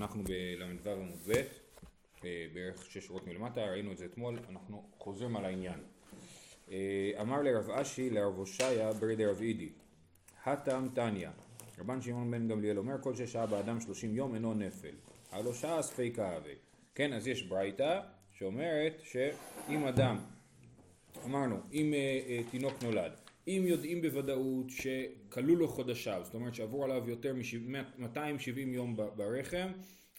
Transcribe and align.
אנחנו 0.00 0.24
בל"ו 0.24 0.90
עמוד 0.90 1.18
ב', 1.28 1.32
אה, 2.24 2.46
בערך 2.54 2.84
שש 2.84 3.06
שורות 3.06 3.26
מלמטה, 3.26 3.64
ראינו 3.64 3.92
את 3.92 3.98
זה 3.98 4.04
אתמול, 4.04 4.38
אנחנו 4.48 4.88
חוזרים 4.98 5.36
על 5.36 5.44
העניין. 5.44 5.80
אה, 6.70 7.12
אמר 7.20 7.42
לרב 7.42 7.70
אשי 7.70 8.10
לרב 8.10 8.38
הושעיה 8.38 8.92
ברי 8.92 9.16
דרב 9.16 9.40
אידי, 9.40 9.68
הטם 10.44 10.88
תניא, 10.94 11.28
רבן 11.78 12.02
שמעון 12.02 12.30
בן 12.30 12.48
גמליאל 12.48 12.78
אומר 12.78 13.02
כל 13.02 13.14
ששהה 13.14 13.46
באדם 13.46 13.80
שלושים 13.80 14.16
יום 14.16 14.34
אינו 14.34 14.54
נפל, 14.54 14.94
הלא 15.30 15.54
שעה 15.54 15.82
ספי 15.82 16.12
כאווה. 16.12 16.52
כן, 16.94 17.12
אז 17.12 17.28
יש 17.28 17.42
ברייתא 17.42 18.00
שאומרת 18.32 19.00
שאם 19.02 19.86
אדם, 19.86 20.18
אמרנו, 21.24 21.56
אם 21.72 21.94
אה, 21.94 22.40
תינוק 22.50 22.82
נולד 22.82 23.12
אם 23.58 23.64
יודעים 23.66 24.02
בוודאות 24.02 24.66
שכלו 24.70 25.56
לו 25.56 25.68
חודשיו, 25.68 26.20
זאת 26.24 26.34
אומרת 26.34 26.54
שעברו 26.54 26.84
עליו 26.84 27.02
יותר 27.08 27.34
מ-270 27.34 28.58
יום 28.58 28.96
ברחם, 29.16 29.68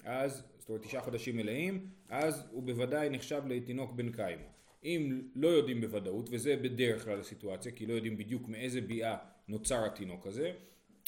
אז, 0.03 0.43
זאת 0.59 0.69
אומרת 0.69 0.81
תשעה 0.81 1.01
חודשים 1.01 1.37
מלאים, 1.37 1.87
אז 2.09 2.43
הוא 2.51 2.63
בוודאי 2.63 3.09
נחשב 3.09 3.41
לתינוק 3.47 3.91
בן 3.91 4.11
קיימה. 4.11 4.43
אם 4.83 5.21
לא 5.35 5.47
יודעים 5.47 5.81
בוודאות, 5.81 6.29
וזה 6.31 6.55
בדרך 6.55 7.03
כלל 7.03 7.19
הסיטואציה, 7.19 7.71
כי 7.71 7.85
לא 7.85 7.93
יודעים 7.93 8.17
בדיוק 8.17 8.47
מאיזה 8.47 8.81
ביאה 8.81 9.17
נוצר 9.47 9.85
התינוק 9.85 10.27
הזה, 10.27 10.51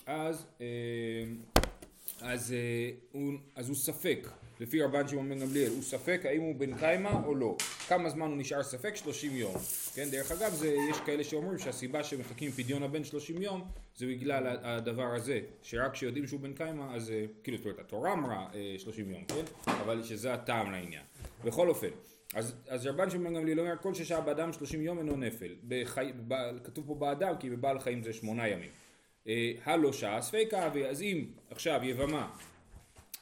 אז, 0.06 0.46
אה, 0.62 0.66
אז, 2.22 2.54
אה, 2.54 3.20
אז 3.56 3.70
הוא 3.70 3.76
ספק. 3.76 4.28
לפי 4.64 4.82
רבן 4.82 5.08
שמעון 5.08 5.30
בן 5.30 5.40
גמליאל, 5.40 5.70
הוא 5.70 5.84
ספק 5.84 6.22
האם 6.26 6.42
הוא 6.42 6.56
בן 6.56 6.78
קיימא 6.78 7.12
או 7.26 7.36
לא. 7.36 7.58
כמה 7.88 8.10
זמן 8.10 8.28
הוא 8.30 8.38
נשאר 8.38 8.64
ספק? 8.64 8.96
30 8.96 9.36
יום. 9.36 9.56
כן, 9.96 10.10
דרך 10.12 10.32
אגב, 10.32 10.54
זה, 10.54 10.76
יש 10.90 10.98
כאלה 11.06 11.24
שאומרים 11.24 11.60
שהסיבה 11.60 12.04
שמחכים 12.04 12.52
פדיון 12.52 12.84
הבן 12.84 13.04
30 13.04 13.42
יום 13.42 13.68
זה 13.96 14.06
בגלל 14.06 14.58
הדבר 14.64 15.16
הזה, 15.16 15.40
שרק 15.62 15.94
כשיודעים 15.94 16.28
שהוא 16.28 16.40
בן 16.40 16.54
קיימא, 16.54 16.96
אז 16.96 17.12
אה, 17.12 17.26
כאילו, 17.44 17.58
זאת 17.58 17.66
אומרת, 17.66 17.80
התורה 17.80 18.14
אמרה 18.14 18.48
30 18.78 19.06
אה, 19.06 19.12
יום, 19.12 19.24
כן? 19.26 19.72
אבל 19.72 20.04
שזה 20.04 20.34
הטעם 20.34 20.72
לעניין. 20.72 21.04
בכל 21.44 21.70
אופן, 21.70 21.90
אז, 22.34 22.54
אז 22.68 22.88
רבן 22.88 23.10
שמעון 23.10 23.34
בן 23.34 23.40
גמליאל 23.40 23.60
אומר, 23.60 23.74
כל 23.82 23.94
ששעה 23.94 24.22
באדם 24.22 24.54
30 24.54 24.82
יום 24.82 25.00
אינו 25.00 25.18
נפל. 25.18 25.56
בחי, 25.68 26.12
ב, 26.28 26.36
כתוב 26.64 26.88
פה 26.88 26.96
באדם, 26.96 27.34
כי 27.40 27.50
בבעל 27.50 27.80
חיים 27.80 28.04
זה 28.04 28.14
שמונה 28.14 28.48
ימים. 28.48 28.70
אה, 29.28 29.52
הלא 29.64 29.94
שעה 29.94 30.22
ספיקה, 30.22 30.70
אז 30.90 31.02
אם 31.02 31.26
עכשיו 31.50 31.80
יבמה 31.84 32.30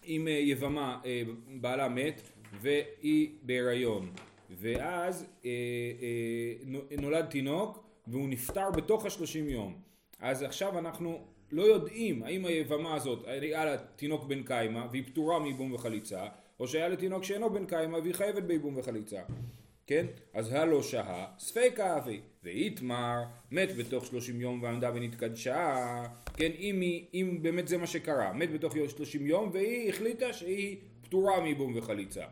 אם 0.07 0.27
אה, 0.27 0.33
יבמה 0.33 0.99
אה, 1.05 1.21
בעלה 1.47 1.89
מת 1.89 2.21
והיא 2.61 3.29
בהיריון. 3.43 4.11
ואז 4.49 5.25
אה, 5.45 5.51
נולד 6.97 7.25
תינוק 7.25 7.83
והוא 8.07 8.29
נפטר 8.29 8.71
בתוך 8.71 9.05
השלושים 9.05 9.49
יום. 9.49 9.75
אז 10.19 10.43
עכשיו 10.43 10.79
אנחנו 10.79 11.25
לא 11.51 11.61
יודעים 11.61 12.23
האם 12.23 12.45
היבמה 12.45 12.95
הזאת 12.95 13.23
היה 13.27 13.65
לה 13.65 13.77
תינוק 13.77 14.23
בן 14.23 14.43
קיימא 14.43 14.85
והיא 14.91 15.03
פטורה 15.05 15.39
מייבום 15.39 15.73
וחליצה 15.73 16.27
או 16.59 16.67
שהיה 16.67 16.89
לה 16.89 16.95
תינוק 16.95 17.23
שאינו 17.23 17.49
בן 17.49 17.65
קיימא 17.65 17.97
והיא 17.97 18.13
חייבת 18.13 18.43
בייבום 18.43 18.77
וחליצה. 18.77 19.21
כן? 19.87 20.05
אז 20.33 20.53
הלא 20.53 20.83
שהה 20.83 21.25
ספיקה 21.39 21.97
אבי 21.97 22.21
ואיתמר 22.43 23.23
מת 23.51 23.75
בתוך 23.77 24.05
שלושים 24.05 24.41
יום 24.41 24.63
ועמדה 24.63 24.91
ונתקדשה 24.95 26.03
כן 26.33 26.51
אם, 26.59 26.81
היא, 26.81 27.05
אם 27.13 27.39
באמת 27.41 27.67
זה 27.67 27.77
מה 27.77 27.87
שקרה 27.87 28.33
מת 28.33 28.51
בתוך 28.51 28.73
שלושים 28.87 29.27
יום 29.27 29.49
והיא 29.53 29.89
החליטה 29.89 30.33
שהיא 30.33 30.77
פטורה 31.01 31.33
מבום 31.45 31.77
וחליצה 31.77 32.25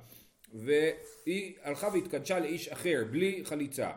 והיא 0.54 1.54
הלכה 1.64 1.88
והתקדשה 1.94 2.40
לאיש 2.40 2.68
אחר 2.68 3.04
בלי 3.12 3.42
חליצה 3.44 3.92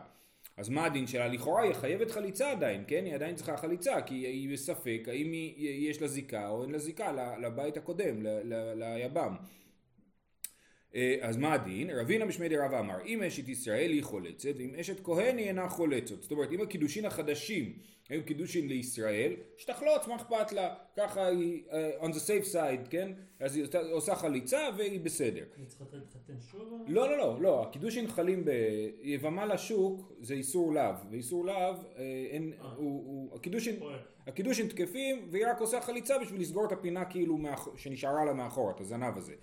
אז 0.57 0.69
מה 0.69 0.85
הדין 0.85 1.07
שלה? 1.07 1.27
לכאורה 1.27 1.63
היא 1.63 1.73
חייבת 1.73 2.11
חליצה 2.11 2.51
עדיין, 2.51 2.83
כן? 2.87 3.05
היא 3.05 3.15
עדיין 3.15 3.35
צריכה 3.35 3.57
חליצה, 3.57 4.01
כי 4.01 4.15
היא 4.15 4.53
בספק 4.53 5.03
האם 5.07 5.31
היא, 5.31 5.89
יש 5.89 6.01
לה 6.01 6.07
זיקה 6.07 6.49
או 6.49 6.63
אין 6.63 6.71
לה 6.71 6.77
זיקה 6.77 7.35
לבית 7.41 7.77
הקודם, 7.77 8.15
ליבם. 8.75 9.35
אה, 9.39 9.62
אז 11.21 11.37
מה 11.37 11.53
הדין? 11.53 11.89
רבינה 11.89 12.25
משמי 12.25 12.49
דרבה 12.49 12.79
אמר 12.79 13.05
אם 13.05 13.23
אשת 13.23 13.47
ישראל 13.47 13.91
היא 13.91 14.03
חולצת 14.03 14.53
ואם 14.57 14.75
אשת 14.75 15.03
כהן 15.03 15.37
היא 15.37 15.47
אינה 15.47 15.69
חולצת. 15.69 16.21
זאת 16.21 16.31
אומרת 16.31 16.51
אם 16.51 16.61
הקידושין 16.61 17.05
החדשים 17.05 17.73
היו 18.09 18.25
קידושין 18.25 18.67
לישראל 18.67 19.33
שתחלוץ 19.57 20.07
מה 20.07 20.15
אכפת 20.15 20.51
לה? 20.51 20.75
ככה 20.97 21.27
היא 21.27 21.63
uh, 21.69 22.03
on 22.03 22.07
the 22.07 22.27
safe 22.27 22.53
side 22.53 22.89
כן? 22.89 23.11
אז 23.39 23.55
היא 23.55 23.65
עושה 23.91 24.15
חליצה 24.15 24.69
והיא 24.77 24.99
בסדר. 24.99 25.43
היא 25.57 25.65
צריכה 25.67 25.83
להתחתן 25.93 26.33
שוב? 26.51 26.85
לא 26.87 27.09
לא 27.09 27.17
לא 27.17 27.41
לא. 27.41 27.63
הקידושין 27.63 28.07
חלים 28.07 28.45
ביבמה 28.45 29.45
לשוק 29.45 30.13
זה 30.19 30.33
איסור 30.33 30.73
לאו. 30.73 30.93
ואיסור 31.11 31.45
לאו 31.45 31.55
אה, 31.55 32.27
אין 32.29 32.53
הוא, 32.59 32.75
הוא 32.77 33.35
הקידושין 33.35 33.75
הקידושין 34.27 34.67
תקפים 34.67 35.27
והיא 35.31 35.47
רק 35.47 35.59
עושה 35.59 35.81
חליצה 35.81 36.19
בשביל 36.19 36.41
לסגור 36.41 36.65
את 36.65 36.71
הפינה 36.71 37.05
כאילו 37.05 37.37
שנשארה 37.75 38.25
לה 38.25 38.33
מאחור 38.33 38.71
את 38.71 38.81
הזנב 38.81 39.17
הזה 39.17 39.33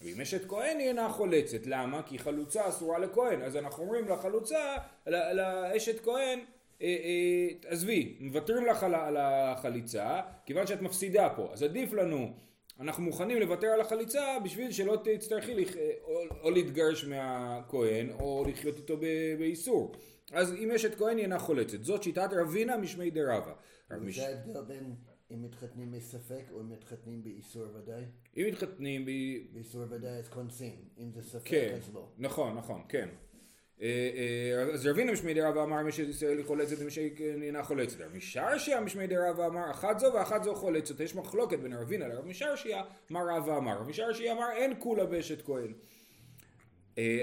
ואם 0.00 0.20
אשת 0.20 0.48
כהן 0.48 0.78
היא 0.78 0.88
אינה 0.88 1.08
חולצת, 1.08 1.66
למה? 1.66 2.02
כי 2.02 2.18
חלוצה 2.18 2.68
אסורה 2.68 2.98
לכהן, 2.98 3.42
אז 3.42 3.56
אנחנו 3.56 3.82
אומרים 3.82 4.08
לחלוצה, 4.08 4.76
לאשת 5.06 6.00
כהן, 6.04 6.38
אה, 6.82 6.86
אה, 6.86 7.70
עזבי, 7.70 8.16
מוותרים 8.20 8.66
לך 8.66 8.82
על 8.82 9.16
החליצה, 9.16 10.20
כיוון 10.46 10.66
שאת 10.66 10.82
מפסידה 10.82 11.28
פה, 11.36 11.48
אז 11.52 11.62
עדיף 11.62 11.92
לנו, 11.92 12.32
אנחנו 12.80 13.02
מוכנים 13.02 13.40
לוותר 13.40 13.66
על 13.66 13.80
החליצה 13.80 14.38
בשביל 14.44 14.72
שלא 14.72 15.02
תצטרכי 15.04 15.54
לח... 15.54 15.74
או, 16.02 16.22
או 16.42 16.50
להתגרש 16.50 17.04
מהכהן 17.04 18.10
או 18.10 18.44
לחיות 18.48 18.76
איתו 18.76 18.96
באיסור. 19.38 19.92
אז 20.32 20.54
אם 20.54 20.70
אשת 20.70 20.94
כהן 20.94 21.16
היא 21.16 21.24
אינה 21.24 21.38
חולצת, 21.38 21.84
זאת 21.84 22.02
שיטת 22.02 22.28
רבינה 22.32 22.76
משמי 22.76 23.10
דרבה. 23.10 23.52
זה 24.10 24.26
ההבדל 24.26 24.62
בין 24.62 24.94
אם 25.30 25.42
מתחתנים 25.42 25.92
מספק 25.92 26.44
או 26.52 26.60
אם 26.60 26.70
מתחתנים 26.70 27.22
באיסור 27.24 27.66
ודאי? 27.74 28.04
אם 28.36 28.44
מתחתנים 28.48 29.04
ב... 29.04 29.10
באיסור 29.52 29.82
ודאי 29.90 30.18
אז 30.18 30.28
קונסים, 30.28 30.76
אם 30.98 31.12
זה 31.12 31.22
ספק 31.22 31.48
כן, 31.48 31.74
אז 31.74 31.94
לא. 31.94 32.08
נכון, 32.18 32.56
נכון, 32.56 32.82
כן. 32.88 33.08
אה, 33.82 33.86
אה, 33.86 34.62
אז 34.74 34.86
רבינו 34.86 35.12
משמי 35.12 35.34
דרבה 35.34 35.62
אמר 35.62 35.82
מי 35.82 35.92
שישראל 35.92 36.42
חולצת 36.42 36.76
ומי 36.78 36.90
אינה 37.42 37.62
חולצת. 37.62 37.96
משרשיה 38.14 38.80
משמי 38.80 39.06
דרבה 39.06 39.46
אמר 39.46 39.70
אחת 39.70 39.98
זו 39.98 40.10
ואחת 40.14 40.42
זו 40.44 40.54
חולצת. 40.54 41.00
יש 41.00 41.14
מחלוקת 41.14 41.58
בין 41.58 41.72
רבינה 41.72 42.08
לרב 42.08 42.26
משרשיה 42.26 42.82
מה 43.10 43.20
רבא 43.22 43.56
אמר. 43.56 43.78
רב 43.80 43.88
משרשיה 43.88 44.32
אמר 44.32 44.50
אין 44.56 44.74
כולה 44.78 45.06
באשת 45.06 45.42
כהן. 45.42 45.72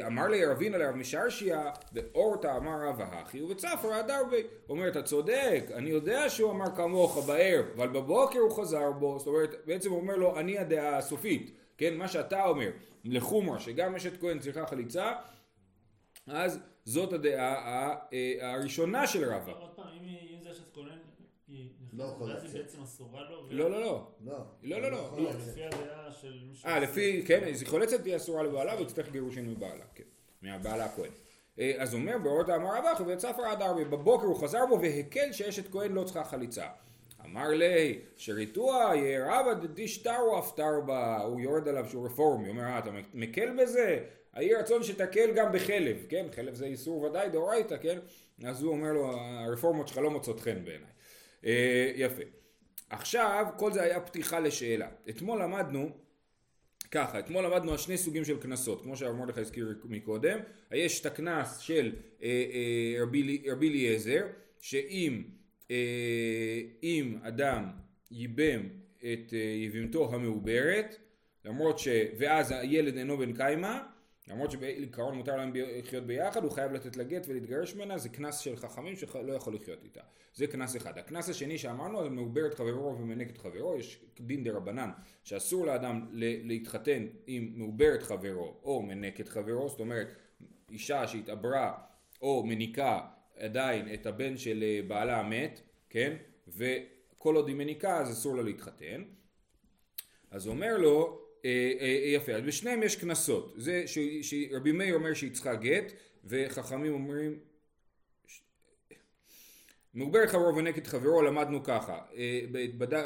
אמר 0.08 0.28
לי 0.28 0.46
רבינה 0.46 0.78
לרב 0.78 0.96
משרשיה, 0.96 1.72
באורתא 1.92 2.58
אמר 2.58 2.88
רב 2.88 3.02
האחי 3.02 3.42
ובצפרא 3.42 3.96
הדרבי. 3.96 4.42
הוא 4.68 4.78
אומר, 4.78 4.88
אתה 4.88 5.02
צודק, 5.02 5.64
אני 5.74 5.90
יודע 5.90 6.30
שהוא 6.30 6.52
אמר 6.52 6.76
כמוך 6.76 7.26
בערב, 7.28 7.66
אבל 7.76 7.88
בבוקר 7.88 8.40
הוא 8.40 8.52
חזר 8.52 8.92
בו, 8.92 9.20
זאת 9.20 9.28
אומרת, 9.28 9.56
בעצם 9.66 9.92
הוא 9.92 10.00
אומר 10.00 10.16
לו, 10.16 10.40
אני 10.40 10.58
הדעה 10.58 10.98
הסופית, 10.98 11.52
כן, 11.78 11.98
מה 11.98 12.08
שאתה 12.08 12.46
אומר, 12.46 12.70
לחומרה, 13.06 13.60
שגם 13.60 13.96
אשת 13.96 14.22
כהן 14.22 14.40
צריכה 14.40 14.66
חליצה, 14.66 15.12
אז 16.28 16.60
זאת 16.86 17.14
הדעה 17.14 17.96
אה, 18.14 18.54
הראשונה 18.54 19.08
של 19.08 19.24
רבא. 19.24 19.52
עוד 19.52 19.76
פעם, 19.76 19.88
אם 20.34 20.42
זה 20.42 20.52
אשת 20.52 20.74
כהן... 20.74 21.00
לא 21.98 22.04
יכול 22.04 22.32
לצאת. 22.32 22.44
ואז 22.44 22.56
היא 22.56 22.64
בעצם 22.64 22.82
אסורה 22.82 23.30
לו? 23.30 23.48
לא, 23.50 23.72
לא, 23.72 23.82
לא. 23.82 24.08
לא. 24.26 24.38
לא, 24.64 24.82
לא, 24.82 24.92
לא. 24.92 25.32
לפי 25.34 25.64
הדעה 25.64 26.12
של 26.12 26.40
מישהו... 26.50 26.70
אה, 26.70 26.80
לפי, 26.80 27.24
כן, 27.28 27.44
אז 27.44 27.62
היא 27.62 27.70
חולצת 27.70 28.02
תהיה 28.02 28.18
אסורה 28.18 28.44
לבעלה 28.44 28.82
ותצטרך 28.82 29.12
גירושין 29.12 29.50
מבעלה, 29.50 29.86
כן. 29.96 30.04
מהבעלה 30.42 30.86
הכהן. 30.86 31.12
אה, 31.60 31.74
אז 31.78 31.94
אומר, 31.94 32.18
באורות 32.24 32.50
אמר 32.50 32.78
רבך 32.78 33.02
וצפר 33.08 33.46
עד 33.46 33.62
ארבע, 33.62 33.84
בבוקר 33.84 34.26
הוא 34.26 34.36
חזר 34.36 34.66
בו 34.70 34.82
והקל 34.82 35.32
שאשת 35.32 35.72
כהן 35.72 35.92
לא 35.92 36.04
צריכה 36.04 36.24
חליצה. 36.24 36.68
אמר 37.26 37.48
לי, 37.48 38.00
שריתוע 38.18 38.92
ירבא 38.96 39.54
דשטרו 39.74 40.40
אפטר 40.40 40.82
בה, 40.86 41.18
הוא 41.18 41.40
יורד 41.40 41.68
עליו 41.68 41.86
שהוא 41.90 42.06
רפורמי, 42.06 42.50
אומר, 42.50 42.64
אה, 42.64 42.80
אתה 42.80 42.90
מקל 43.14 43.50
בזה? 43.62 44.04
יהי 44.36 44.56
רצון 44.56 44.84
שתקל 44.84 45.32
גם 45.36 45.52
בחלב, 45.52 45.98
כן? 46.10 46.26
חלב 46.36 46.54
זה 46.54 46.66
איסור 46.66 47.02
ודאי 47.02 47.30
דאורייתא, 47.30 47.78
כן? 47.82 48.00
אז 48.44 48.64
הוא 48.64 48.72
אומר 48.72 48.94
לו, 48.94 49.12
הרפורמות 49.18 49.88
שלך 49.88 49.98
לא 49.98 50.12
מוצאות 50.12 50.40
חן 50.40 50.66
בעיניי. 50.66 50.95
אה, 51.46 51.92
יפה. 51.96 52.24
עכשיו, 52.90 53.46
כל 53.58 53.74
זה 53.74 53.84
היה 53.84 54.00
פתיחה 54.00 54.40
לשאלה. 54.40 54.88
אתמול 55.10 55.42
למדנו, 55.42 55.90
ככה, 56.92 57.20
אתמול 57.20 57.46
למדנו 57.46 57.72
על 57.72 57.78
שני 57.78 57.98
סוגים 57.98 58.26
של 58.26 58.38
קנסות, 58.42 58.82
כמו 58.82 58.98
שהרב 58.98 59.16
מרדכי 59.16 59.40
הזכיר 59.40 59.78
מקודם. 59.84 60.40
יש 60.72 61.02
את 61.02 61.06
הקנס 61.06 61.58
של 61.58 61.96
אה, 62.24 62.28
אה, 62.28 63.04
רבי 63.52 63.70
אליעזר, 63.70 64.28
שאם 64.60 65.24
אה, 65.72 67.02
אדם 67.22 67.70
ייבם 68.12 68.62
את 68.98 69.34
אה, 69.34 69.40
יבימתו 69.40 70.14
המעוברת, 70.14 70.96
למרות 71.46 71.80
ש... 71.80 71.88
ואז 72.18 72.52
הילד 72.52 72.98
אינו 72.98 73.18
בן 73.18 73.34
קיימא, 73.34 73.78
למרות 74.28 74.52
שבעיקרון 74.52 75.16
מותר 75.16 75.38
להם 75.38 75.52
לחיות 75.56 76.04
ביחד, 76.04 76.44
הוא 76.44 76.52
חייב 76.52 76.72
לתת 76.72 76.98
לה 76.98 77.04
גט 77.04 77.26
ולהתגרש 77.28 77.76
ממנה, 77.76 77.98
זה 77.98 78.10
קנס 78.10 78.38
של 78.38 78.56
חכמים 78.56 78.96
שלא 78.96 79.34
יכול 79.34 79.56
לחיות 79.56 79.84
איתה. 79.84 80.02
זה 80.34 80.48
קנס 80.48 80.78
אחד. 80.78 80.98
הקנס 80.98 81.30
השני 81.30 81.58
שאמרנו, 81.58 82.04
זה 82.04 82.10
מעובר 82.10 82.46
את 82.46 82.54
חברו 82.54 82.98
ומנק 83.00 83.30
את 83.30 83.38
חברו, 83.38 83.78
יש 83.78 84.06
דין 84.20 84.44
דה 84.44 84.52
רבנן, 84.52 84.90
שאסור 85.24 85.66
לאדם 85.66 86.08
להתחתן 86.44 87.08
עם 87.28 87.52
מעובר 87.56 87.96
את 87.96 88.04
חברו 88.04 88.60
או 88.64 88.82
מנק 88.82 89.20
את 89.20 89.30
חברו, 89.30 89.70
זאת 89.70 89.80
אומרת, 89.80 90.08
אישה 90.70 91.08
שהתעברה 91.08 91.78
או 92.22 92.44
מניקה 92.46 93.00
עדיין 93.38 93.94
את 93.94 94.06
הבן 94.06 94.38
של 94.38 94.64
אה, 94.64 94.80
בעלה 94.88 95.20
המת, 95.20 95.62
כן? 95.90 96.18
וכל 96.48 97.36
עוד 97.36 97.48
היא 97.48 97.56
מניקה 97.56 97.98
אז 97.98 98.12
אסור 98.12 98.36
לה 98.36 98.44
להתחתן. 98.44 99.04
אז 100.32 100.46
הוא 100.46 100.54
אומר 100.54 100.78
לו, 100.78 101.25
יפה, 102.16 102.32
אז 102.32 102.42
בשניהם 102.42 102.84
יש 102.84 102.96
קנסות. 102.96 103.54
זה 103.58 103.84
שרבי 104.22 104.72
מאיר 104.72 104.96
אומר 104.96 105.14
שהיא 105.14 105.32
צריכה 105.32 105.56
גט, 105.56 105.94
וחכמים 106.26 106.94
אומרים... 106.94 107.40
מעוברת 109.96 110.30
חברו 110.30 110.56
ונגד 110.56 110.88
חברו 110.88 111.22
למדנו 111.22 111.64
ככה, 111.64 112.00
אה, 112.18 112.42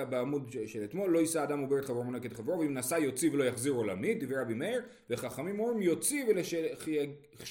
בעמוד 0.09 0.55
של 0.65 0.83
אתמול, 0.83 1.09
לא 1.09 1.19
יישא 1.19 1.43
אדם 1.43 1.59
מעוברת 1.59 1.85
חברו 1.85 2.07
ונגד 2.07 2.33
חברו, 2.33 2.59
ואם 2.59 2.77
נשא 2.77 2.95
יוציא 2.95 3.29
ולא 3.31 3.43
יחזיר 3.43 3.73
עולמית, 3.73 4.23
דברי 4.23 4.41
רבי 4.41 4.53
מאיר, 4.53 4.81
וחכמים 5.09 5.59
אומרים 5.59 5.81
יוציא 5.81 6.25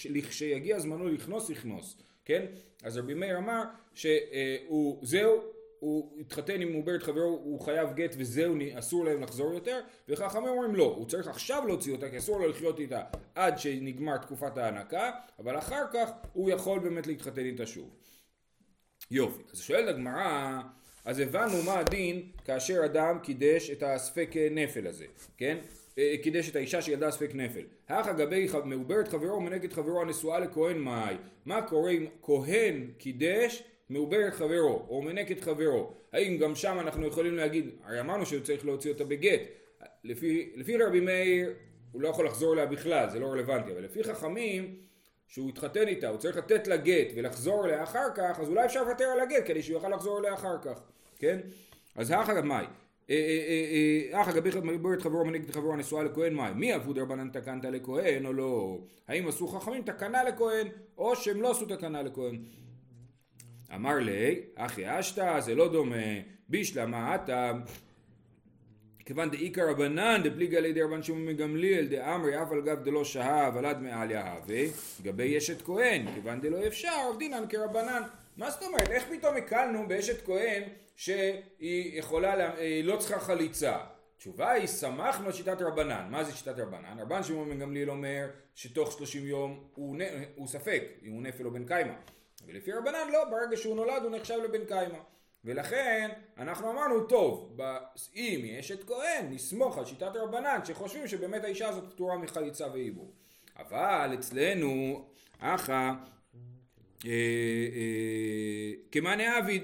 ולכשיגיע 0.09 0.79
זמנו 0.79 1.09
לכנוס, 1.09 1.51
יכנוס, 1.51 1.97
כן? 2.25 2.45
אז 2.83 2.97
רבי 2.97 3.15
מאיר 3.15 3.39
אמר 3.39 3.63
שהוא, 3.95 5.01
זהו, 5.03 5.41
הוא 5.81 6.21
התחתן 6.21 6.61
עם 6.61 6.73
מעוברת 6.73 7.03
חברו, 7.03 7.41
הוא 7.45 7.61
חייב 7.61 7.93
גט 7.95 8.15
וזהו, 8.19 8.55
אסור 8.79 9.05
להם 9.05 9.23
לחזור 9.23 9.55
יותר, 9.55 9.81
וחכמים 10.09 10.49
אומרים 10.49 10.75
לא, 10.75 10.85
הוא 10.85 11.07
צריך 11.09 11.29
עכשיו 11.29 11.67
להוציא 11.67 11.93
אותה, 11.93 12.11
כי 12.11 12.19
אסור 12.19 12.41
לו 12.41 12.49
לחיות 12.49 12.81
איתה 12.81 13.03
עד 13.35 13.59
שנגמר 13.59 14.17
תקופת 14.17 14.59
ההנקה, 14.59 15.11
אבל 15.39 15.59
אחר 15.59 15.85
כך 15.93 16.11
הוא 16.33 16.51
יכול 16.51 16.79
באמת 16.79 17.07
להתחתן 17.07 17.45
איתה 17.45 17.67
שוב. 17.67 17.89
יופי, 19.11 19.43
אז 19.53 19.61
שואלת 19.61 19.89
הגמרא, 19.89 20.61
אז 21.05 21.19
הבנו 21.19 21.63
מה 21.63 21.79
הדין 21.79 22.23
כאשר 22.45 22.85
אדם 22.85 23.19
קידש 23.23 23.71
את 23.71 23.83
הספק 23.83 24.31
נפל 24.51 24.87
הזה, 24.87 25.05
כן? 25.37 25.59
אה, 25.99 26.15
קידש 26.23 26.51
את 26.51 26.57
האישה 26.57 26.83
שילדה 26.83 27.11
ספק 27.11 27.31
נפל. 27.35 27.63
הכה 27.89 28.13
גבי 28.13 28.49
ח- 28.49 28.55
מעוברת 28.55 29.09
חברו 29.09 29.37
ומנגד 29.37 29.73
חברו 29.73 30.01
הנשואה 30.01 30.39
לכהן 30.39 30.79
מאי. 30.79 31.17
מה 31.47 31.63
קורה 31.63 31.91
אם 31.91 32.07
כהן 32.23 32.91
קידש 32.99 33.63
מעוברת 33.91 34.35
חברו 34.35 34.87
או 34.89 35.03
מנקת 35.03 35.41
חברו? 35.41 35.93
האם 36.13 36.39
גם 36.39 36.55
שם 36.55 36.77
אנחנו 36.81 37.07
יכולים 37.07 37.35
להגיד, 37.35 37.71
הרי 37.85 38.01
אמרנו 38.01 38.27
שהוא 38.27 38.43
צריך 38.43 38.67
להוציא 38.67 38.93
אותה 38.93 39.05
בגט. 39.05 39.41
לפי, 40.05 40.53
לפי 40.57 40.77
רבי 40.77 41.01
מאיר 41.01 41.53
הוא 41.93 42.03
לא 42.03 42.09
יכול 42.09 42.27
לחזור 42.27 42.55
אליה 42.55 42.67
בכלל, 42.67 43.11
זה 43.11 43.21
לא 43.21 43.27
רלוונטי, 43.27 43.73
אבל 43.73 43.85
לפי 43.85 44.05
חכמים 44.05 44.75
שהוא 45.27 45.49
התחתן 45.49 45.89
איתה, 45.89 46.09
הוא 46.09 46.19
צריך 46.19 46.37
לתת 46.37 46.67
לה 46.67 46.77
גט 46.77 47.07
ולחזור 47.15 47.65
אליה 47.65 47.83
אחר 47.83 48.09
כך, 48.15 48.41
אז 48.41 48.49
אולי 48.49 48.65
אפשר 48.65 48.83
לוותר 48.83 49.05
על 49.05 49.21
הגט 49.21 49.43
כדי 49.47 49.63
שהוא 49.63 49.77
יוכל 49.77 49.89
לחזור 49.89 50.19
אליה 50.19 50.35
אחר 50.35 50.59
כך, 50.63 50.81
כן? 51.19 51.39
אז 51.97 52.11
האחא 52.11 52.35
גמאי, 52.35 52.67
האחא 54.13 54.33
גבי 54.33 54.51
מעוברת 54.63 55.03
חברו 55.03 55.25
מנגד 55.25 55.51
חברו 55.51 55.73
הנשואה 55.73 56.03
לכהן 56.03 56.35
מאי, 56.35 56.53
מי 56.55 56.77
אבו 56.77 56.93
דרבנן 56.93 57.31
תקנת 57.31 57.65
לכהן 57.65 58.27
או 58.27 58.33
לא? 58.33 58.79
האם 59.09 59.29
עשו 59.29 59.49
חכמים 59.49 59.83
תקנה 59.83 60.25
לכהן 60.25 60.69
או 60.99 61.17
שהם 61.17 61.43
לא 61.43 61.51
עשו 61.51 61.67
תקנה 61.67 62.03
לכהן? 62.03 62.39
אמר 63.75 63.95
לי, 63.99 64.41
אחי 64.57 64.99
אשתא 65.01 65.41
זה 65.41 65.55
לא 65.55 65.73
דומה, 65.73 65.97
בישלמה 66.49 67.15
עתה 67.15 67.53
כיוון 69.07 69.31
דאיכא 69.31 69.61
רבנן 69.61 70.21
דפליגא 70.25 70.59
לידי 70.59 70.83
רבן 70.83 71.03
שמעון 71.03 71.27
מגמליאל 71.27 71.87
דאמרי 71.87 72.43
אף 72.43 72.53
על 72.53 72.61
גב 72.61 72.85
דלא 72.85 73.05
שהה 73.05 73.51
ולד 73.55 73.79
מעל 73.81 74.11
יהווה 74.11 74.63
לגבי 75.01 75.39
אשת 75.39 75.63
כהן 75.63 76.15
כיוון 76.15 76.41
דלא 76.41 76.67
אפשר 76.67 76.93
עובדינן 77.07 77.45
כרבנן. 77.49 78.03
מה 78.37 78.51
זאת 78.51 78.63
אומרת? 78.63 78.91
איך 78.91 79.05
פתאום 79.11 79.37
הקלנו 79.37 79.89
באשת 79.89 80.25
כהן 80.27 80.63
שהיא 80.97 81.99
יכולה 81.99 82.37
לה- 82.37 82.55
היא 82.55 82.85
לא 82.85 82.97
צריכה 82.97 83.21
חליצה? 83.21 83.77
התשובה 84.17 84.51
היא 84.51 84.67
שמחנו 84.67 85.27
על 85.27 85.33
שיטת 85.33 85.63
רבנן. 85.63 86.07
מה 86.11 86.25
זה 86.25 86.33
שיטת 86.33 86.59
רבנן? 86.59 86.99
רבן 87.01 87.23
שמעון 87.23 87.51
בן 87.51 87.59
גמליאל 87.59 87.91
אומר 87.91 88.27
שתוך 88.55 88.93
30 88.93 89.27
יום 89.27 89.65
הוא. 89.75 89.97
הוא 90.35 90.49
ספק 90.49 90.83
אם 91.03 91.13
הוא 91.13 91.23
נפל 91.23 91.45
או 91.47 91.51
בן 91.51 91.65
קיימא 91.65 91.93
ולפי 92.47 92.73
רבנן 92.73 93.09
לא 93.13 93.25
ברגע 93.25 93.57
שהוא 93.57 93.77
נולד 93.77 94.03
הוא 94.03 94.11
נחשב 94.17 94.39
לבן 94.45 94.65
קיימא 94.65 94.99
ולכן 95.45 96.11
אנחנו 96.39 96.71
אמרנו 96.71 97.07
טוב, 97.07 97.57
אם 98.17 98.41
היא 98.43 98.61
אשת 98.61 98.85
כהן 98.85 99.27
נסמוך 99.31 99.79
על 99.79 99.85
שיטת 99.85 100.17
רבנן 100.17 100.61
שחושבים 100.65 101.09
שבאמת 101.09 101.45
האישה 101.45 101.69
הזאת 101.69 101.93
פטורה 101.93 102.17
מחליצה 102.17 102.67
ועיבור. 102.73 103.13
אבל 103.57 104.11
אצלנו 104.15 105.05
אחא 105.39 105.93
אה, 107.07 107.11
אה, 107.75 108.73
כמאנה 108.93 109.37
עביד, 109.37 109.63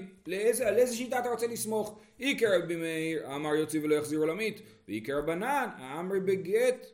על 0.65 0.77
איזה 0.77 0.95
שיטה 0.95 1.19
אתה 1.19 1.29
רוצה 1.29 1.47
לסמוך? 1.47 1.99
איקר 2.19 2.61
רבי 2.63 2.75
מאיר 2.75 3.35
אמר 3.35 3.55
יוציא 3.55 3.79
ולא 3.83 3.95
יחזיר 3.95 4.19
עולמית, 4.19 4.61
ואיקר 4.87 5.17
רבנן 5.17 5.69
אמרי 5.99 6.19
בגט 6.19 6.87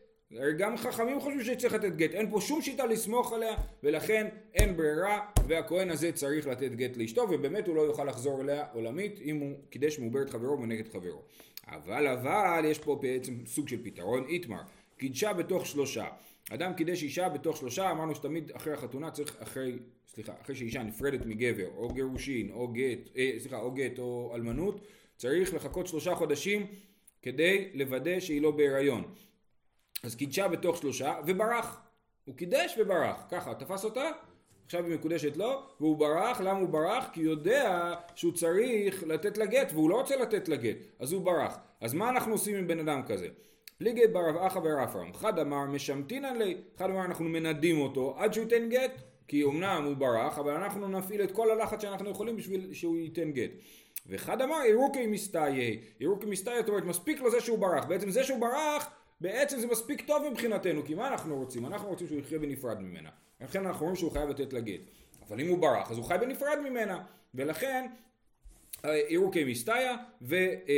גם 0.57 0.77
חכמים 0.77 1.19
חושבים 1.19 1.43
שצריך 1.43 1.73
לתת 1.73 1.95
גט, 1.95 2.11
אין 2.11 2.31
פה 2.31 2.41
שום 2.41 2.61
שיטה 2.61 2.85
לסמוך 2.85 3.33
עליה 3.33 3.55
ולכן 3.83 4.27
אין 4.53 4.77
ברירה 4.77 5.19
והכהן 5.47 5.89
הזה 5.89 6.11
צריך 6.11 6.47
לתת 6.47 6.71
גט 6.71 6.97
לאשתו 6.97 7.21
ובאמת 7.29 7.67
הוא 7.67 7.75
לא 7.75 7.81
יוכל 7.81 8.05
לחזור 8.05 8.41
אליה 8.41 8.65
עולמית 8.73 9.19
אם 9.21 9.37
הוא 9.37 9.53
קידש 9.69 9.99
מעוברת 9.99 10.29
חברו 10.29 10.61
ונגד 10.61 10.87
חברו. 10.87 11.21
אבל 11.67 12.07
אבל 12.07 12.63
יש 12.65 12.79
פה 12.79 12.99
בעצם 13.01 13.33
סוג 13.45 13.67
של 13.67 13.83
פתרון, 13.83 14.25
איתמר, 14.27 14.61
קידשה 14.97 15.33
בתוך 15.33 15.65
שלושה. 15.65 16.05
אדם 16.49 16.73
קידש 16.73 17.03
אישה 17.03 17.29
בתוך 17.29 17.57
שלושה, 17.57 17.91
אמרנו 17.91 18.15
שתמיד 18.15 18.51
אחרי 18.51 18.73
החתונה 18.73 19.11
צריך 19.11 19.37
אחרי, 19.41 19.79
סליחה, 20.07 20.33
אחרי 20.41 20.55
שאישה 20.55 20.83
נפרדת 20.83 21.25
מגבר 21.25 21.67
או 21.75 21.89
גירושין 21.89 22.51
או 22.51 22.67
גט, 22.67 23.09
אה, 23.17 23.31
סליחה, 23.39 23.59
או 23.59 23.71
גט 23.71 23.99
או 23.99 24.31
אלמנות, 24.35 24.81
צריך 25.17 25.53
לחכות 25.53 25.87
שלושה 25.87 26.15
חודשים 26.15 26.67
כדי 27.21 27.69
לוודא 27.73 28.19
שהיא 28.19 28.41
לא 28.41 28.51
בהיריון. 28.51 29.03
אז 30.03 30.15
קידשה 30.15 30.47
בתוך 30.47 30.77
שלושה 30.77 31.15
וברח. 31.25 31.81
הוא 32.25 32.35
קידש 32.35 32.77
וברח. 32.77 33.23
ככה, 33.31 33.53
תפס 33.53 33.85
אותה, 33.85 34.09
עכשיו 34.65 34.85
היא 34.85 34.95
מקודשת 34.95 35.37
לו, 35.37 35.61
והוא 35.79 35.97
ברח, 35.97 36.41
למה 36.41 36.59
הוא 36.59 36.69
ברח? 36.69 37.09
כי 37.13 37.21
הוא 37.21 37.29
יודע 37.29 37.93
שהוא 38.15 38.33
צריך 38.33 39.03
לתת 39.03 39.37
לה 39.37 39.45
גט, 39.45 39.71
והוא 39.73 39.89
לא 39.89 39.95
רוצה 39.95 40.15
לתת 40.15 40.49
לה 40.49 40.55
גט, 40.55 40.77
אז 40.99 41.11
הוא 41.11 41.21
ברח. 41.21 41.57
אז 41.81 41.93
מה 41.93 42.09
אנחנו 42.09 42.31
עושים 42.31 42.55
עם 42.55 42.67
בן 42.67 42.79
אדם 42.89 43.03
כזה? 43.07 43.27
פליגי 43.77 44.07
ברב 44.07 44.37
אחא 44.37 44.59
ורפרם, 44.63 45.13
חד 45.13 45.39
אמר 45.39 45.65
משמתינן 45.65 46.37
לי, 46.37 46.57
חד 46.77 46.89
אמר 46.89 47.05
אנחנו 47.05 47.25
מנדים 47.25 47.81
אותו 47.81 48.15
עד 48.17 48.33
שהוא 48.33 48.43
ייתן 48.43 48.69
גט, 48.69 49.01
כי 49.27 49.43
אמנם 49.43 49.83
הוא 49.85 49.95
ברח, 49.95 50.39
אבל 50.39 50.51
אנחנו 50.51 50.87
נפעיל 50.87 51.23
את 51.23 51.31
כל 51.31 51.51
הלחץ 51.51 51.81
שאנחנו 51.81 52.09
יכולים 52.09 52.35
בשביל 52.35 52.73
שהוא 52.73 52.97
ייתן 52.97 53.31
גט. 53.31 53.51
ואחד 54.05 54.41
אמר 54.41 54.61
אירוקי 54.65 55.07
מסתאי, 55.07 55.79
אירוקי 56.01 56.25
מסתאי, 56.25 56.59
זאת 56.59 56.69
אומרת 56.69 56.83
מספיק 56.83 57.21
לו 57.21 57.31
זה 57.31 57.41
שהוא 57.41 57.59
ברח, 57.59 57.85
בעצם 57.85 58.09
זה 58.09 58.23
שהוא 58.23 58.39
ברח 58.39 58.89
בעצם 59.21 59.59
זה 59.59 59.67
מספיק 59.67 60.01
טוב 60.07 60.23
מבחינתנו, 60.31 60.85
כי 60.85 60.95
מה 60.95 61.07
אנחנו 61.07 61.35
רוצים? 61.35 61.65
אנחנו 61.65 61.87
רוצים 61.87 62.07
שהוא 62.07 62.19
יחיה 62.19 62.39
בנפרד 62.39 62.79
ממנה. 62.79 63.09
לכן 63.41 63.65
אנחנו 63.65 63.79
אומרים 63.79 63.95
שהוא 63.95 64.11
חייב 64.11 64.29
לתת 64.29 64.53
לה 64.53 64.59
גט. 64.59 64.81
אבל 65.27 65.39
אם 65.39 65.47
הוא 65.47 65.57
ברח, 65.57 65.91
אז 65.91 65.97
הוא 65.97 66.05
חי 66.05 66.15
בנפרד 66.21 66.57
ממנה. 66.63 67.03
ולכן, 67.35 67.87
אירוקי 68.83 69.43
מסתיה, 69.43 69.95
ו, 70.21 70.35
אה, 70.35 70.45
אה, 70.69 70.73